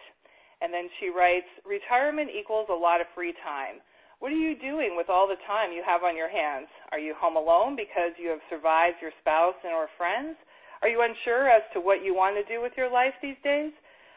And 0.61 0.71
then 0.71 0.87
she 0.99 1.09
writes, 1.09 1.47
Retirement 1.65 2.29
equals 2.29 2.67
a 2.69 2.75
lot 2.75 3.01
of 3.01 3.07
free 3.15 3.33
time. 3.43 3.81
What 4.19 4.31
are 4.31 4.39
you 4.39 4.55
doing 4.55 4.95
with 4.95 5.09
all 5.09 5.27
the 5.27 5.39
time 5.45 5.75
you 5.75 5.83
have 5.85 6.03
on 6.03 6.15
your 6.15 6.31
hands? 6.31 6.71
Are 6.91 6.99
you 6.99 7.13
home 7.19 7.35
alone 7.35 7.75
because 7.75 8.15
you 8.15 8.29
have 8.31 8.41
survived 8.49 8.97
your 9.01 9.11
spouse 9.19 9.59
and 9.63 9.73
or 9.75 9.91
friends? 9.99 10.39
Are 10.81 10.87
you 10.87 11.03
unsure 11.03 11.49
as 11.49 11.63
to 11.73 11.83
what 11.83 12.03
you 12.03 12.15
want 12.15 12.39
to 12.39 12.47
do 12.47 12.61
with 12.61 12.73
your 12.77 12.89
life 12.89 13.13
these 13.21 13.39
days? 13.43 13.71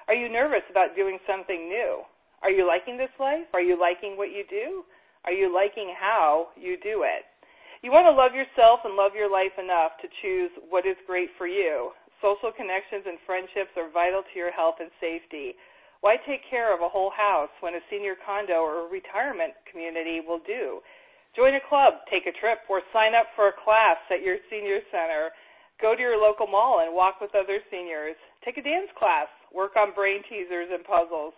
Are 0.07 0.15
you 0.15 0.31
nervous 0.31 0.65
about 0.71 0.95
doing 0.95 1.19
something 1.27 1.69
new? 1.69 2.07
Are 2.43 2.51
you 2.51 2.67
liking 2.67 2.97
this 2.97 3.13
life? 3.19 3.51
Are 3.53 3.63
you 3.63 3.75
liking 3.75 4.17
what 4.17 4.31
you 4.31 4.47
do? 4.49 4.87
Are 5.27 5.35
you 5.35 5.51
liking 5.53 5.93
how 5.99 6.55
you 6.55 6.79
do 6.79 7.03
it? 7.03 7.27
You 7.83 7.91
want 7.91 8.07
to 8.07 8.15
love 8.15 8.35
yourself 8.35 8.83
and 8.87 8.95
love 8.95 9.15
your 9.15 9.31
life 9.31 9.55
enough 9.59 9.99
to 10.03 10.09
choose 10.23 10.51
what 10.71 10.87
is 10.87 10.99
great 11.07 11.31
for 11.39 11.47
you. 11.47 11.91
Social 12.23 12.51
connections 12.51 13.07
and 13.07 13.19
friendships 13.23 13.75
are 13.79 13.91
vital 13.91 14.23
to 14.27 14.35
your 14.35 14.51
health 14.51 14.83
and 14.83 14.91
safety. 14.99 15.55
Why 16.01 16.17
take 16.23 16.47
care 16.49 16.71
of 16.71 16.81
a 16.81 16.89
whole 16.89 17.11
house 17.11 17.51
when 17.61 17.75
a 17.75 17.83
senior 17.91 18.15
condo 18.15 18.63
or 18.63 18.87
a 18.87 18.91
retirement 18.91 19.55
community 19.71 20.23
will 20.23 20.41
do? 20.47 20.79
Join 21.35 21.55
a 21.55 21.69
club, 21.69 22.07
take 22.11 22.27
a 22.27 22.35
trip, 22.39 22.63
or 22.71 22.83
sign 22.93 23.15
up 23.15 23.27
for 23.35 23.49
a 23.51 23.61
class 23.65 23.99
at 24.11 24.23
your 24.23 24.39
senior 24.51 24.79
center. 24.91 25.31
Go 25.83 25.95
to 25.95 26.03
your 26.03 26.19
local 26.19 26.47
mall 26.47 26.83
and 26.83 26.95
walk 26.95 27.21
with 27.21 27.35
other 27.35 27.63
seniors. 27.71 28.19
Take 28.45 28.59
a 28.59 28.63
dance 28.63 28.91
class, 28.99 29.31
work 29.55 29.77
on 29.79 29.95
brain 29.95 30.23
teasers 30.27 30.71
and 30.71 30.83
puzzles. 30.83 31.35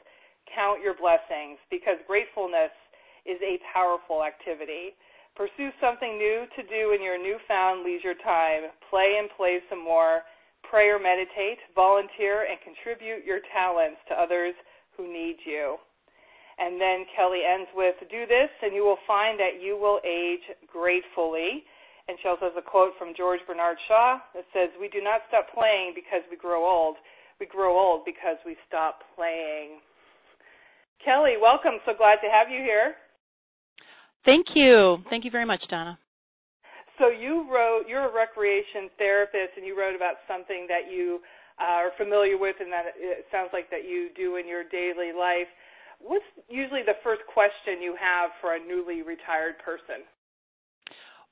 Count 0.48 0.80
your 0.80 0.96
blessings 0.96 1.60
because 1.68 2.00
gratefulness 2.08 2.72
is 3.28 3.40
a 3.44 3.60
powerful 3.72 4.24
activity. 4.24 4.96
Pursue 5.36 5.70
something 5.80 6.16
new 6.16 6.44
to 6.56 6.62
do 6.68 6.92
in 6.96 7.00
your 7.04 7.20
newfound 7.20 7.84
leisure 7.84 8.16
time. 8.16 8.72
Play 8.88 9.20
and 9.20 9.28
play 9.36 9.60
some 9.68 9.82
more. 9.82 10.24
Pray 10.68 10.88
or 10.88 10.98
meditate, 10.98 11.58
volunteer, 11.74 12.46
and 12.46 12.58
contribute 12.62 13.24
your 13.24 13.40
talents 13.52 13.98
to 14.08 14.14
others 14.14 14.54
who 14.96 15.10
need 15.10 15.36
you. 15.44 15.76
And 16.58 16.80
then 16.80 17.06
Kelly 17.16 17.40
ends 17.46 17.70
with, 17.74 17.96
Do 18.10 18.26
this, 18.26 18.50
and 18.62 18.74
you 18.74 18.84
will 18.84 19.00
find 19.06 19.40
that 19.40 19.62
you 19.62 19.78
will 19.80 20.00
age 20.04 20.44
gratefully. 20.68 21.64
And 22.08 22.18
she 22.20 22.28
also 22.28 22.52
has 22.52 22.58
a 22.58 22.62
quote 22.62 22.92
from 22.98 23.14
George 23.16 23.40
Bernard 23.46 23.78
Shaw 23.88 24.18
that 24.34 24.44
says, 24.52 24.68
We 24.80 24.88
do 24.88 25.00
not 25.00 25.22
stop 25.28 25.46
playing 25.54 25.92
because 25.94 26.26
we 26.30 26.36
grow 26.36 26.66
old. 26.66 26.96
We 27.38 27.46
grow 27.46 27.78
old 27.78 28.04
because 28.04 28.36
we 28.44 28.56
stop 28.68 29.00
playing. 29.16 29.80
Kelly, 31.04 31.40
welcome. 31.40 31.80
So 31.86 31.92
glad 31.96 32.18
to 32.20 32.28
have 32.28 32.50
you 32.50 32.60
here. 32.60 32.94
Thank 34.24 34.48
you. 34.54 34.98
Thank 35.08 35.24
you 35.24 35.30
very 35.30 35.46
much, 35.46 35.62
Donna. 35.70 35.98
So 37.00 37.08
you 37.08 37.48
wrote, 37.48 37.88
you're 37.88 38.12
a 38.12 38.14
recreation 38.14 38.92
therapist, 39.00 39.56
and 39.56 39.64
you 39.64 39.72
wrote 39.72 39.96
about 39.96 40.20
something 40.28 40.68
that 40.68 40.92
you 40.92 41.24
uh, 41.56 41.88
are 41.88 41.92
familiar 41.96 42.36
with, 42.36 42.56
and 42.60 42.70
that 42.70 42.92
it 42.94 43.24
sounds 43.32 43.48
like 43.56 43.70
that 43.70 43.88
you 43.88 44.10
do 44.14 44.36
in 44.36 44.46
your 44.46 44.64
daily 44.68 45.16
life. 45.16 45.48
What's 45.98 46.28
usually 46.48 46.84
the 46.84 47.00
first 47.02 47.22
question 47.32 47.80
you 47.80 47.96
have 47.96 48.30
for 48.42 48.54
a 48.54 48.60
newly 48.60 49.00
retired 49.00 49.56
person? 49.64 50.04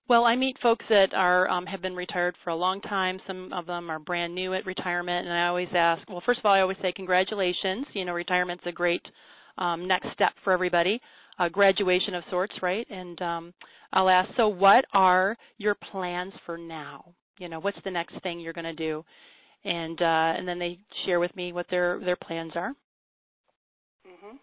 Well, 0.08 0.24
I 0.24 0.36
meet 0.36 0.56
folks 0.62 0.86
that 0.88 1.12
are 1.12 1.50
um, 1.50 1.66
have 1.66 1.82
been 1.82 1.94
retired 1.94 2.34
for 2.42 2.48
a 2.48 2.56
long 2.56 2.80
time. 2.80 3.20
Some 3.26 3.52
of 3.52 3.66
them 3.66 3.90
are 3.90 3.98
brand 3.98 4.34
new 4.34 4.54
at 4.54 4.64
retirement, 4.64 5.26
and 5.26 5.36
I 5.36 5.48
always 5.48 5.68
ask. 5.74 6.00
Well, 6.08 6.22
first 6.24 6.40
of 6.40 6.46
all, 6.46 6.54
I 6.54 6.60
always 6.60 6.78
say 6.80 6.92
congratulations. 6.92 7.84
You 7.92 8.06
know, 8.06 8.14
retirement's 8.14 8.64
a 8.64 8.72
great 8.72 9.02
um, 9.58 9.86
next 9.86 10.08
step 10.14 10.32
for 10.44 10.54
everybody, 10.54 10.98
a 11.38 11.48
graduation 11.48 12.14
of 12.14 12.24
sorts, 12.30 12.54
right? 12.62 12.86
And 12.90 13.20
um, 13.22 13.54
I'll 13.92 14.08
ask, 14.08 14.28
so 14.36 14.48
what 14.48 14.84
are 14.92 15.36
your 15.58 15.74
plans 15.74 16.32
for 16.44 16.58
now? 16.58 17.12
You 17.38 17.48
know, 17.48 17.60
what's 17.60 17.78
the 17.84 17.90
next 17.90 18.20
thing 18.22 18.40
you're 18.40 18.52
going 18.52 18.64
to 18.64 18.72
do? 18.72 19.04
And 19.64 20.00
uh, 20.00 20.34
and 20.36 20.46
then 20.46 20.58
they 20.58 20.78
share 21.04 21.20
with 21.20 21.34
me 21.34 21.52
what 21.52 21.66
their 21.70 21.98
their 22.00 22.16
plans 22.16 22.52
are. 22.54 22.72
Mhm. 24.06 24.38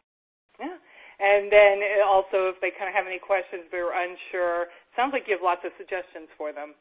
Yeah. 0.59 0.75
And 1.19 1.49
then 1.51 1.81
also, 2.05 2.51
if 2.51 2.59
they 2.59 2.71
kind 2.77 2.89
of 2.89 2.95
have 2.95 3.07
any 3.07 3.19
questions, 3.19 3.63
they're 3.71 3.93
unsure. 3.93 4.65
Sounds 4.95 5.13
like 5.13 5.23
you 5.27 5.33
have 5.33 5.43
lots 5.43 5.61
of 5.63 5.71
suggestions 5.77 6.27
for 6.37 6.51
them. 6.51 6.73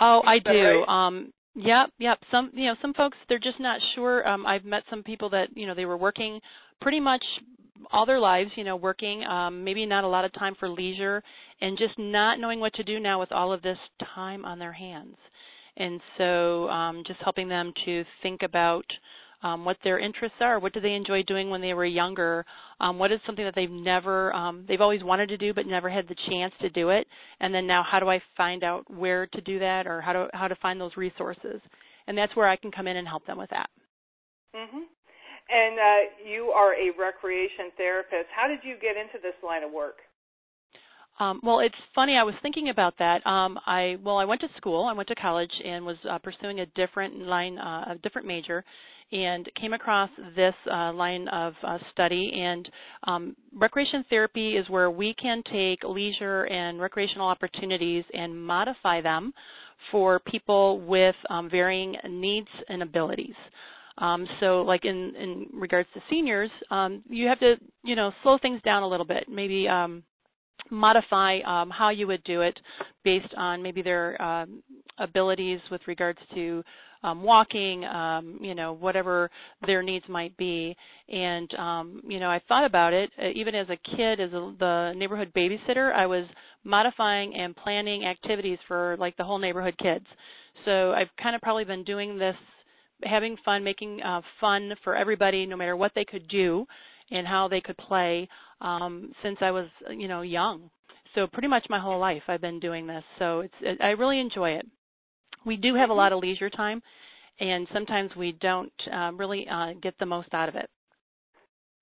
Oh, 0.00 0.22
I 0.26 0.38
do. 0.38 0.50
Right? 0.50 1.06
Um, 1.06 1.32
yep, 1.54 1.90
yep. 1.98 2.18
Some, 2.30 2.50
you 2.54 2.66
know, 2.66 2.76
some 2.80 2.94
folks 2.94 3.18
they're 3.28 3.38
just 3.38 3.60
not 3.60 3.80
sure. 3.94 4.26
Um, 4.26 4.46
I've 4.46 4.64
met 4.64 4.82
some 4.88 5.02
people 5.02 5.28
that 5.30 5.48
you 5.54 5.66
know 5.66 5.74
they 5.74 5.84
were 5.84 5.98
working 5.98 6.40
pretty 6.80 7.00
much 7.00 7.24
all 7.92 8.06
their 8.06 8.20
lives, 8.20 8.50
you 8.56 8.64
know, 8.64 8.76
working, 8.76 9.24
um, 9.24 9.64
maybe 9.64 9.86
not 9.86 10.04
a 10.04 10.08
lot 10.08 10.24
of 10.24 10.32
time 10.34 10.54
for 10.58 10.68
leisure, 10.68 11.22
and 11.60 11.78
just 11.78 11.98
not 11.98 12.38
knowing 12.38 12.60
what 12.60 12.74
to 12.74 12.84
do 12.84 13.00
now 13.00 13.18
with 13.20 13.32
all 13.32 13.52
of 13.52 13.62
this 13.62 13.78
time 14.14 14.44
on 14.44 14.58
their 14.58 14.72
hands. 14.72 15.16
And 15.76 16.00
so, 16.18 16.68
um, 16.68 17.02
just 17.06 17.20
helping 17.20 17.48
them 17.48 17.72
to 17.84 18.04
think 18.22 18.42
about 18.42 18.84
um, 19.42 19.64
what 19.64 19.76
their 19.84 19.98
interests 19.98 20.38
are. 20.40 20.58
What 20.58 20.72
do 20.72 20.80
they 20.80 20.94
enjoy 20.94 21.22
doing 21.24 21.50
when 21.50 21.60
they 21.60 21.74
were 21.74 21.84
younger? 21.84 22.46
Um, 22.80 22.98
what 22.98 23.12
is 23.12 23.20
something 23.26 23.44
that 23.44 23.54
they've 23.54 23.70
never, 23.70 24.32
um, 24.34 24.64
they've 24.66 24.80
always 24.80 25.04
wanted 25.04 25.28
to 25.28 25.36
do 25.36 25.52
but 25.52 25.66
never 25.66 25.90
had 25.90 26.08
the 26.08 26.16
chance 26.28 26.54
to 26.60 26.70
do 26.70 26.88
it? 26.88 27.06
And 27.40 27.54
then 27.54 27.66
now, 27.66 27.84
how 27.88 28.00
do 28.00 28.08
I 28.08 28.20
find 28.36 28.64
out 28.64 28.88
where 28.90 29.26
to 29.26 29.40
do 29.42 29.58
that, 29.58 29.86
or 29.86 30.00
how 30.00 30.12
to 30.14 30.28
how 30.32 30.48
to 30.48 30.56
find 30.56 30.80
those 30.80 30.96
resources? 30.96 31.60
And 32.06 32.16
that's 32.16 32.34
where 32.34 32.48
I 32.48 32.56
can 32.56 32.70
come 32.70 32.86
in 32.86 32.96
and 32.96 33.06
help 33.06 33.26
them 33.26 33.36
with 33.38 33.50
that. 33.50 33.68
Mhm. 34.54 34.84
And 35.48 35.78
uh, 35.78 36.00
you 36.24 36.52
are 36.56 36.72
a 36.72 36.90
recreation 36.98 37.70
therapist. 37.76 38.32
How 38.34 38.48
did 38.48 38.60
you 38.62 38.76
get 38.80 38.96
into 38.96 39.20
this 39.22 39.36
line 39.44 39.62
of 39.62 39.70
work? 39.70 39.98
Um, 41.20 41.40
well, 41.44 41.60
it's 41.60 41.74
funny. 41.94 42.16
I 42.16 42.24
was 42.24 42.34
thinking 42.42 42.70
about 42.70 42.94
that. 42.98 43.24
Um, 43.26 43.58
I 43.66 43.96
well, 44.02 44.16
I 44.16 44.24
went 44.24 44.40
to 44.40 44.48
school. 44.56 44.84
I 44.84 44.92
went 44.92 45.08
to 45.08 45.14
college 45.14 45.52
and 45.64 45.84
was 45.84 45.96
uh, 46.10 46.18
pursuing 46.18 46.60
a 46.60 46.66
different 46.74 47.18
line, 47.20 47.56
uh, 47.56 47.92
a 47.92 47.94
different 48.02 48.26
major, 48.26 48.64
and 49.12 49.48
came 49.60 49.74
across 49.74 50.10
this 50.34 50.54
uh, 50.72 50.92
line 50.92 51.28
of 51.28 51.54
uh, 51.62 51.78
study. 51.92 52.32
And 52.34 52.68
um, 53.04 53.36
recreation 53.54 54.04
therapy 54.10 54.56
is 54.56 54.68
where 54.68 54.90
we 54.90 55.14
can 55.14 55.42
take 55.52 55.84
leisure 55.84 56.44
and 56.44 56.80
recreational 56.80 57.28
opportunities 57.28 58.04
and 58.12 58.36
modify 58.36 59.00
them 59.00 59.32
for 59.92 60.18
people 60.18 60.80
with 60.80 61.14
um, 61.30 61.48
varying 61.48 61.94
needs 62.08 62.48
and 62.68 62.82
abilities. 62.82 63.34
Um, 63.98 64.26
so, 64.40 64.62
like 64.62 64.84
in 64.84 65.14
in 65.16 65.46
regards 65.52 65.88
to 65.94 66.00
seniors, 66.10 66.50
um, 66.70 67.02
you 67.08 67.28
have 67.28 67.40
to 67.40 67.54
you 67.84 67.96
know 67.96 68.12
slow 68.22 68.38
things 68.40 68.60
down 68.62 68.82
a 68.82 68.88
little 68.88 69.06
bit. 69.06 69.28
Maybe 69.28 69.68
um, 69.68 70.02
modify 70.70 71.40
um, 71.40 71.70
how 71.70 71.90
you 71.90 72.06
would 72.06 72.24
do 72.24 72.40
it 72.40 72.58
based 73.04 73.32
on 73.36 73.62
maybe 73.62 73.82
their 73.82 74.20
um, 74.20 74.62
abilities 74.98 75.60
with 75.70 75.80
regards 75.86 76.18
to 76.34 76.62
um, 77.04 77.22
walking, 77.22 77.84
um, 77.84 78.38
you 78.40 78.54
know, 78.54 78.72
whatever 78.72 79.30
their 79.66 79.82
needs 79.82 80.06
might 80.08 80.34
be. 80.36 80.74
And 81.08 81.52
um, 81.54 82.00
you 82.08 82.18
know, 82.18 82.30
I 82.30 82.40
thought 82.48 82.64
about 82.64 82.92
it 82.92 83.10
uh, 83.22 83.28
even 83.34 83.54
as 83.54 83.68
a 83.68 83.96
kid, 83.96 84.20
as 84.20 84.32
a, 84.32 84.54
the 84.58 84.92
neighborhood 84.96 85.32
babysitter. 85.36 85.92
I 85.92 86.06
was 86.06 86.24
modifying 86.64 87.34
and 87.36 87.54
planning 87.54 88.06
activities 88.06 88.58
for 88.66 88.96
like 88.98 89.16
the 89.16 89.24
whole 89.24 89.38
neighborhood 89.38 89.76
kids. 89.78 90.06
So 90.64 90.92
I've 90.92 91.14
kind 91.22 91.36
of 91.36 91.42
probably 91.42 91.64
been 91.64 91.84
doing 91.84 92.18
this, 92.18 92.36
having 93.02 93.36
fun, 93.44 93.64
making 93.64 94.02
uh, 94.02 94.20
fun 94.40 94.74
for 94.82 94.96
everybody, 94.96 95.46
no 95.46 95.56
matter 95.56 95.76
what 95.76 95.92
they 95.94 96.04
could 96.04 96.28
do 96.28 96.66
and 97.10 97.26
how 97.26 97.48
they 97.48 97.60
could 97.60 97.76
play 97.76 98.28
um, 98.60 99.12
since 99.22 99.38
I 99.40 99.50
was, 99.50 99.66
you 99.90 100.08
know, 100.08 100.22
young. 100.22 100.70
So 101.14 101.26
pretty 101.26 101.48
much 101.48 101.66
my 101.68 101.78
whole 101.78 101.98
life 101.98 102.22
I've 102.28 102.40
been 102.40 102.60
doing 102.60 102.86
this. 102.86 103.04
So 103.18 103.40
it's 103.40 103.54
it, 103.60 103.78
I 103.80 103.90
really 103.90 104.20
enjoy 104.20 104.50
it. 104.50 104.66
We 105.46 105.56
do 105.56 105.74
have 105.74 105.90
a 105.90 105.94
lot 105.94 106.12
of 106.12 106.20
leisure 106.20 106.50
time, 106.50 106.82
and 107.38 107.68
sometimes 107.72 108.10
we 108.16 108.32
don't 108.40 108.72
uh, 108.92 109.12
really 109.12 109.46
uh, 109.50 109.74
get 109.82 109.94
the 109.98 110.06
most 110.06 110.32
out 110.32 110.48
of 110.48 110.56
it. 110.56 110.68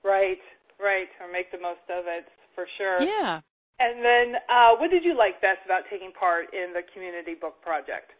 Right, 0.05 0.43
right, 0.81 1.07
or 1.21 1.31
make 1.33 1.53
the 1.53 1.61
most 1.61 1.87
of 1.89 2.05
it 2.07 2.27
for 2.55 2.67
sure. 2.77 3.03
Yeah. 3.03 3.41
And 3.79 4.05
then, 4.05 4.41
uh, 4.51 4.77
what 4.79 4.91
did 4.91 5.05
you 5.05 5.17
like 5.17 5.41
best 5.41 5.59
about 5.65 5.83
taking 5.91 6.13
part 6.13 6.53
in 6.53 6.73
the 6.73 6.83
community 6.93 7.35
book 7.41 7.63
project? 7.63 8.13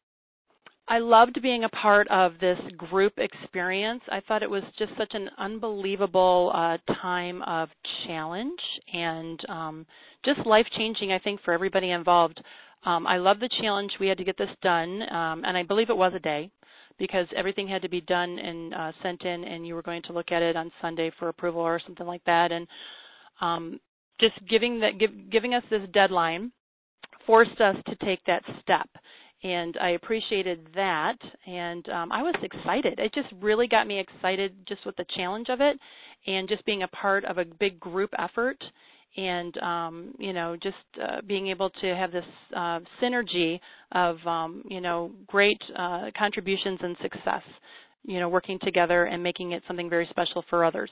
I 0.89 0.99
loved 0.99 1.41
being 1.41 1.65
a 1.65 1.69
part 1.69 2.09
of 2.09 2.33
this 2.41 2.59
group 2.77 3.15
experience. 3.17 4.03
I 4.11 4.21
thought 4.21 4.43
it 4.43 4.51
was 4.51 4.65
just 4.79 4.93
such 4.99 5.15
an 5.15 5.31
unbelievable 5.39 6.51
uh, 6.55 6.79
time 7.01 7.41
of 7.43 7.69
challenge 8.07 8.61
and 8.93 9.41
um, 9.49 9.87
just 10.25 10.45
life 10.45 10.67
changing, 10.77 11.13
I 11.13 11.19
think, 11.19 11.41
for 11.45 11.55
everybody 11.55 11.91
involved. 11.91 12.43
Um, 12.85 13.07
I 13.07 13.19
love 13.19 13.39
the 13.39 13.49
challenge. 13.61 13.93
We 14.01 14.09
had 14.09 14.19
to 14.19 14.25
get 14.25 14.37
this 14.37 14.51
done, 14.61 15.03
um, 15.13 15.45
and 15.45 15.57
I 15.57 15.63
believe 15.63 15.89
it 15.89 15.97
was 15.97 16.13
a 16.17 16.21
day 16.21 16.51
because 16.99 17.27
everything 17.37 17.69
had 17.69 17.83
to 17.83 17.89
be 17.89 18.01
done 18.01 18.39
and 18.39 18.75
uh, 18.75 18.93
sent 19.03 19.23
in, 19.23 19.45
and 19.45 19.67
you 19.67 19.75
were 19.75 19.83
going 19.83 20.03
to 20.03 20.13
look 20.13 20.33
at 20.33 20.43
it 20.43 20.57
on 20.57 20.73
Sunday 20.81 21.13
for 21.19 21.29
approval 21.29 21.61
or 21.61 21.81
something 21.87 22.07
like 22.07 22.25
that. 22.25 22.51
And 22.51 22.67
um, 23.41 23.81
just 24.21 24.35
giving 24.49 24.81
that, 24.81 24.99
give, 24.99 25.31
giving 25.31 25.55
us 25.55 25.63
this 25.71 25.83
deadline 25.93 26.51
forced 27.25 27.61
us 27.61 27.77
to 27.87 27.95
take 28.05 28.25
that 28.27 28.43
step 28.61 28.89
and 29.43 29.77
I 29.81 29.91
appreciated 29.91 30.67
that, 30.75 31.17
and 31.47 31.89
um, 31.89 32.13
I 32.13 32.23
was 32.23 32.35
excited. 32.43 32.99
It 32.99 33.13
just 33.13 33.29
really 33.41 33.67
got 33.67 33.87
me 33.87 33.99
excited 33.99 34.55
just 34.67 34.87
with 34.87 34.97
the 34.97 35.07
challenge 35.17 35.49
of 35.49 35.61
it, 35.61 35.77
and 36.27 36.49
just 36.49 36.65
being 36.65 36.85
a 36.85 36.89
part 36.89 37.25
of 37.25 37.39
a 37.39 37.45
big 37.45 37.81
group 37.81 38.11
effort, 38.19 38.63
and 39.17 39.57
um, 39.59 40.15
you 40.19 40.33
know, 40.33 40.57
just 40.63 40.77
uh, 41.03 41.21
being 41.27 41.49
able 41.49 41.71
to 41.71 41.95
have 41.95 42.13
this 42.13 42.25
uh, 42.57 42.81
synergy 43.01 43.59
of 43.93 44.25
um, 44.27 44.63
you 44.69 44.81
know 44.81 45.11
great 45.27 45.61
uh, 45.77 46.11
contributions 46.17 46.79
and 46.83 46.97
success, 47.03 47.43
you 48.05 48.21
know, 48.21 48.29
working 48.29 48.59
together 48.63 49.05
and 49.05 49.23
making 49.23 49.53
it 49.53 49.63
something 49.67 49.91
very 49.91 50.07
special 50.11 50.45
for 50.49 50.65
others. 50.65 50.91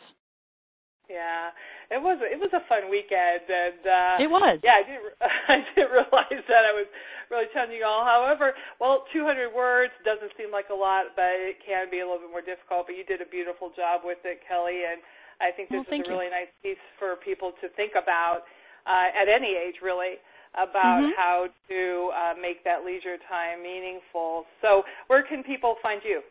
Yeah, 1.10 1.50
it 1.90 1.98
was 1.98 2.22
it 2.22 2.38
was 2.38 2.54
a 2.54 2.62
fun 2.70 2.86
weekend, 2.86 3.42
and 3.50 3.82
uh, 3.82 4.22
it 4.22 4.30
was. 4.30 4.62
Yeah, 4.62 4.78
I 4.78 4.86
didn't 4.86 5.10
I 5.50 5.58
didn't 5.74 5.90
realize 5.90 6.42
that 6.46 6.62
I 6.62 6.70
was 6.70 6.86
really 7.34 7.50
telling 7.50 7.74
you 7.74 7.82
all. 7.82 8.06
However, 8.06 8.54
well, 8.78 9.02
200 9.10 9.50
words 9.50 9.90
doesn't 10.06 10.30
seem 10.38 10.54
like 10.54 10.70
a 10.70 10.78
lot, 10.78 11.18
but 11.18 11.34
it 11.34 11.58
can 11.66 11.90
be 11.90 11.98
a 11.98 12.06
little 12.06 12.22
bit 12.22 12.30
more 12.30 12.46
difficult. 12.46 12.86
But 12.86 12.94
you 12.94 13.02
did 13.02 13.18
a 13.18 13.26
beautiful 13.26 13.74
job 13.74 14.06
with 14.06 14.22
it, 14.22 14.38
Kelly, 14.46 14.86
and 14.86 15.02
I 15.42 15.50
think 15.50 15.74
this 15.74 15.82
well, 15.82 15.98
is 15.98 16.06
a 16.06 16.10
really 16.14 16.30
you. 16.30 16.38
nice 16.46 16.52
piece 16.62 16.84
for 17.02 17.18
people 17.18 17.58
to 17.58 17.66
think 17.74 17.98
about 17.98 18.46
uh, 18.86 19.10
at 19.10 19.26
any 19.26 19.58
age, 19.58 19.82
really 19.82 20.22
about 20.54 21.02
mm-hmm. 21.02 21.14
how 21.18 21.50
to 21.70 21.82
uh, 22.14 22.34
make 22.38 22.62
that 22.62 22.86
leisure 22.86 23.18
time 23.26 23.66
meaningful. 23.66 24.46
So, 24.62 24.86
where 25.10 25.26
can 25.26 25.42
people 25.42 25.74
find 25.82 26.02
you? 26.06 26.22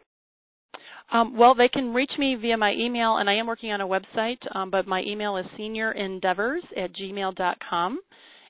Um, 1.12 1.36
well, 1.36 1.56
they 1.56 1.70
can 1.70 1.94
reach 1.94 2.12
me 2.20 2.36
via 2.36 2.58
my 2.58 2.74
email, 2.74 3.18
and 3.18 3.30
I 3.30 3.34
am 3.34 3.48
working 3.48 3.72
on 3.72 3.82
a 3.82 3.88
website, 3.88 4.38
um, 4.56 4.70
but 4.70 4.88
my 4.88 5.02
email 5.02 5.38
is 5.38 5.46
seniorendeavors 5.58 6.62
at 6.78 6.94
gmail.com. 6.94 8.00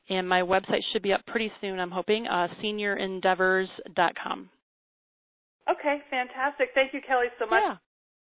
And 0.10 0.28
my 0.28 0.42
website 0.42 0.82
should 0.92 1.04
be 1.04 1.14
up 1.14 1.24
pretty 1.28 1.52
soon, 1.62 1.80
I'm 1.80 1.92
hoping, 1.92 2.26
uh, 2.26 2.48
seniorendeavors.com. 2.64 4.50
Okay, 5.70 6.02
fantastic. 6.10 6.70
Thank 6.74 6.94
you, 6.94 7.02
Kelly, 7.06 7.28
so 7.38 7.46
much 7.46 7.62
yeah. 7.62 7.76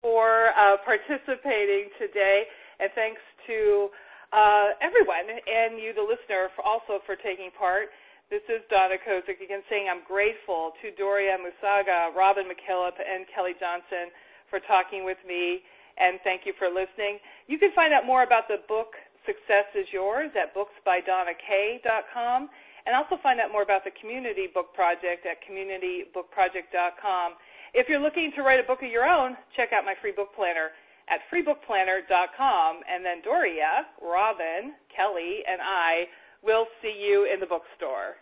for 0.01 0.49
uh, 0.59 0.75
participating 0.83 1.87
today. 1.97 2.43
And 2.81 2.89
thanks 2.95 3.21
to 3.47 3.87
uh, 4.33 4.75
everyone 4.83 5.31
and 5.31 5.79
you, 5.79 5.93
the 5.95 6.03
listener, 6.03 6.49
for 6.55 6.67
also 6.67 6.99
for 7.05 7.15
taking 7.15 7.49
part. 7.57 7.87
This 8.29 8.45
is 8.45 8.61
Donna 8.69 9.01
Kozik 9.01 9.41
again 9.41 9.65
saying 9.73 9.89
I'm 9.89 10.05
grateful 10.05 10.77
to 10.85 10.93
Doria 10.93 11.33
Musaga, 11.41 12.13
Robyn 12.13 12.45
MacKillop, 12.45 12.93
and 13.01 13.25
Kelly 13.33 13.57
Johnson 13.57 14.13
for 14.53 14.61
talking 14.69 15.01
with 15.01 15.17
me, 15.25 15.65
and 15.97 16.21
thank 16.21 16.45
you 16.45 16.53
for 16.61 16.69
listening. 16.69 17.17
You 17.49 17.57
can 17.57 17.73
find 17.73 17.89
out 17.89 18.05
more 18.05 18.21
about 18.21 18.45
the 18.45 18.61
book 18.69 18.93
Success 19.25 19.65
is 19.73 19.89
Yours 19.89 20.29
at 20.37 20.53
booksbydonnak.com, 20.53 22.39
and 22.85 22.91
also 22.93 23.17
find 23.25 23.41
out 23.41 23.49
more 23.49 23.65
about 23.65 23.81
the 23.81 23.97
Community 23.97 24.45
Book 24.45 24.77
Project 24.77 25.25
at 25.25 25.41
communitybookproject.com. 25.41 27.27
If 27.73 27.89
you're 27.89 27.97
looking 27.97 28.29
to 28.37 28.45
write 28.45 28.61
a 28.61 28.67
book 28.69 28.85
of 28.85 28.93
your 28.93 29.09
own, 29.09 29.41
check 29.57 29.73
out 29.73 29.89
my 29.89 29.97
free 30.05 30.13
book 30.13 30.37
planner 30.37 30.69
at 31.09 31.25
freebookplanner.com. 31.33 32.71
And 32.85 33.01
then 33.01 33.25
Doria, 33.25 33.89
Robyn, 33.97 34.77
Kelly, 34.93 35.41
and 35.49 35.57
I 35.65 36.05
will 36.43 36.65
see 36.82 36.95
you 36.95 37.28
in 37.32 37.39
the 37.39 37.45
bookstore. 37.45 38.17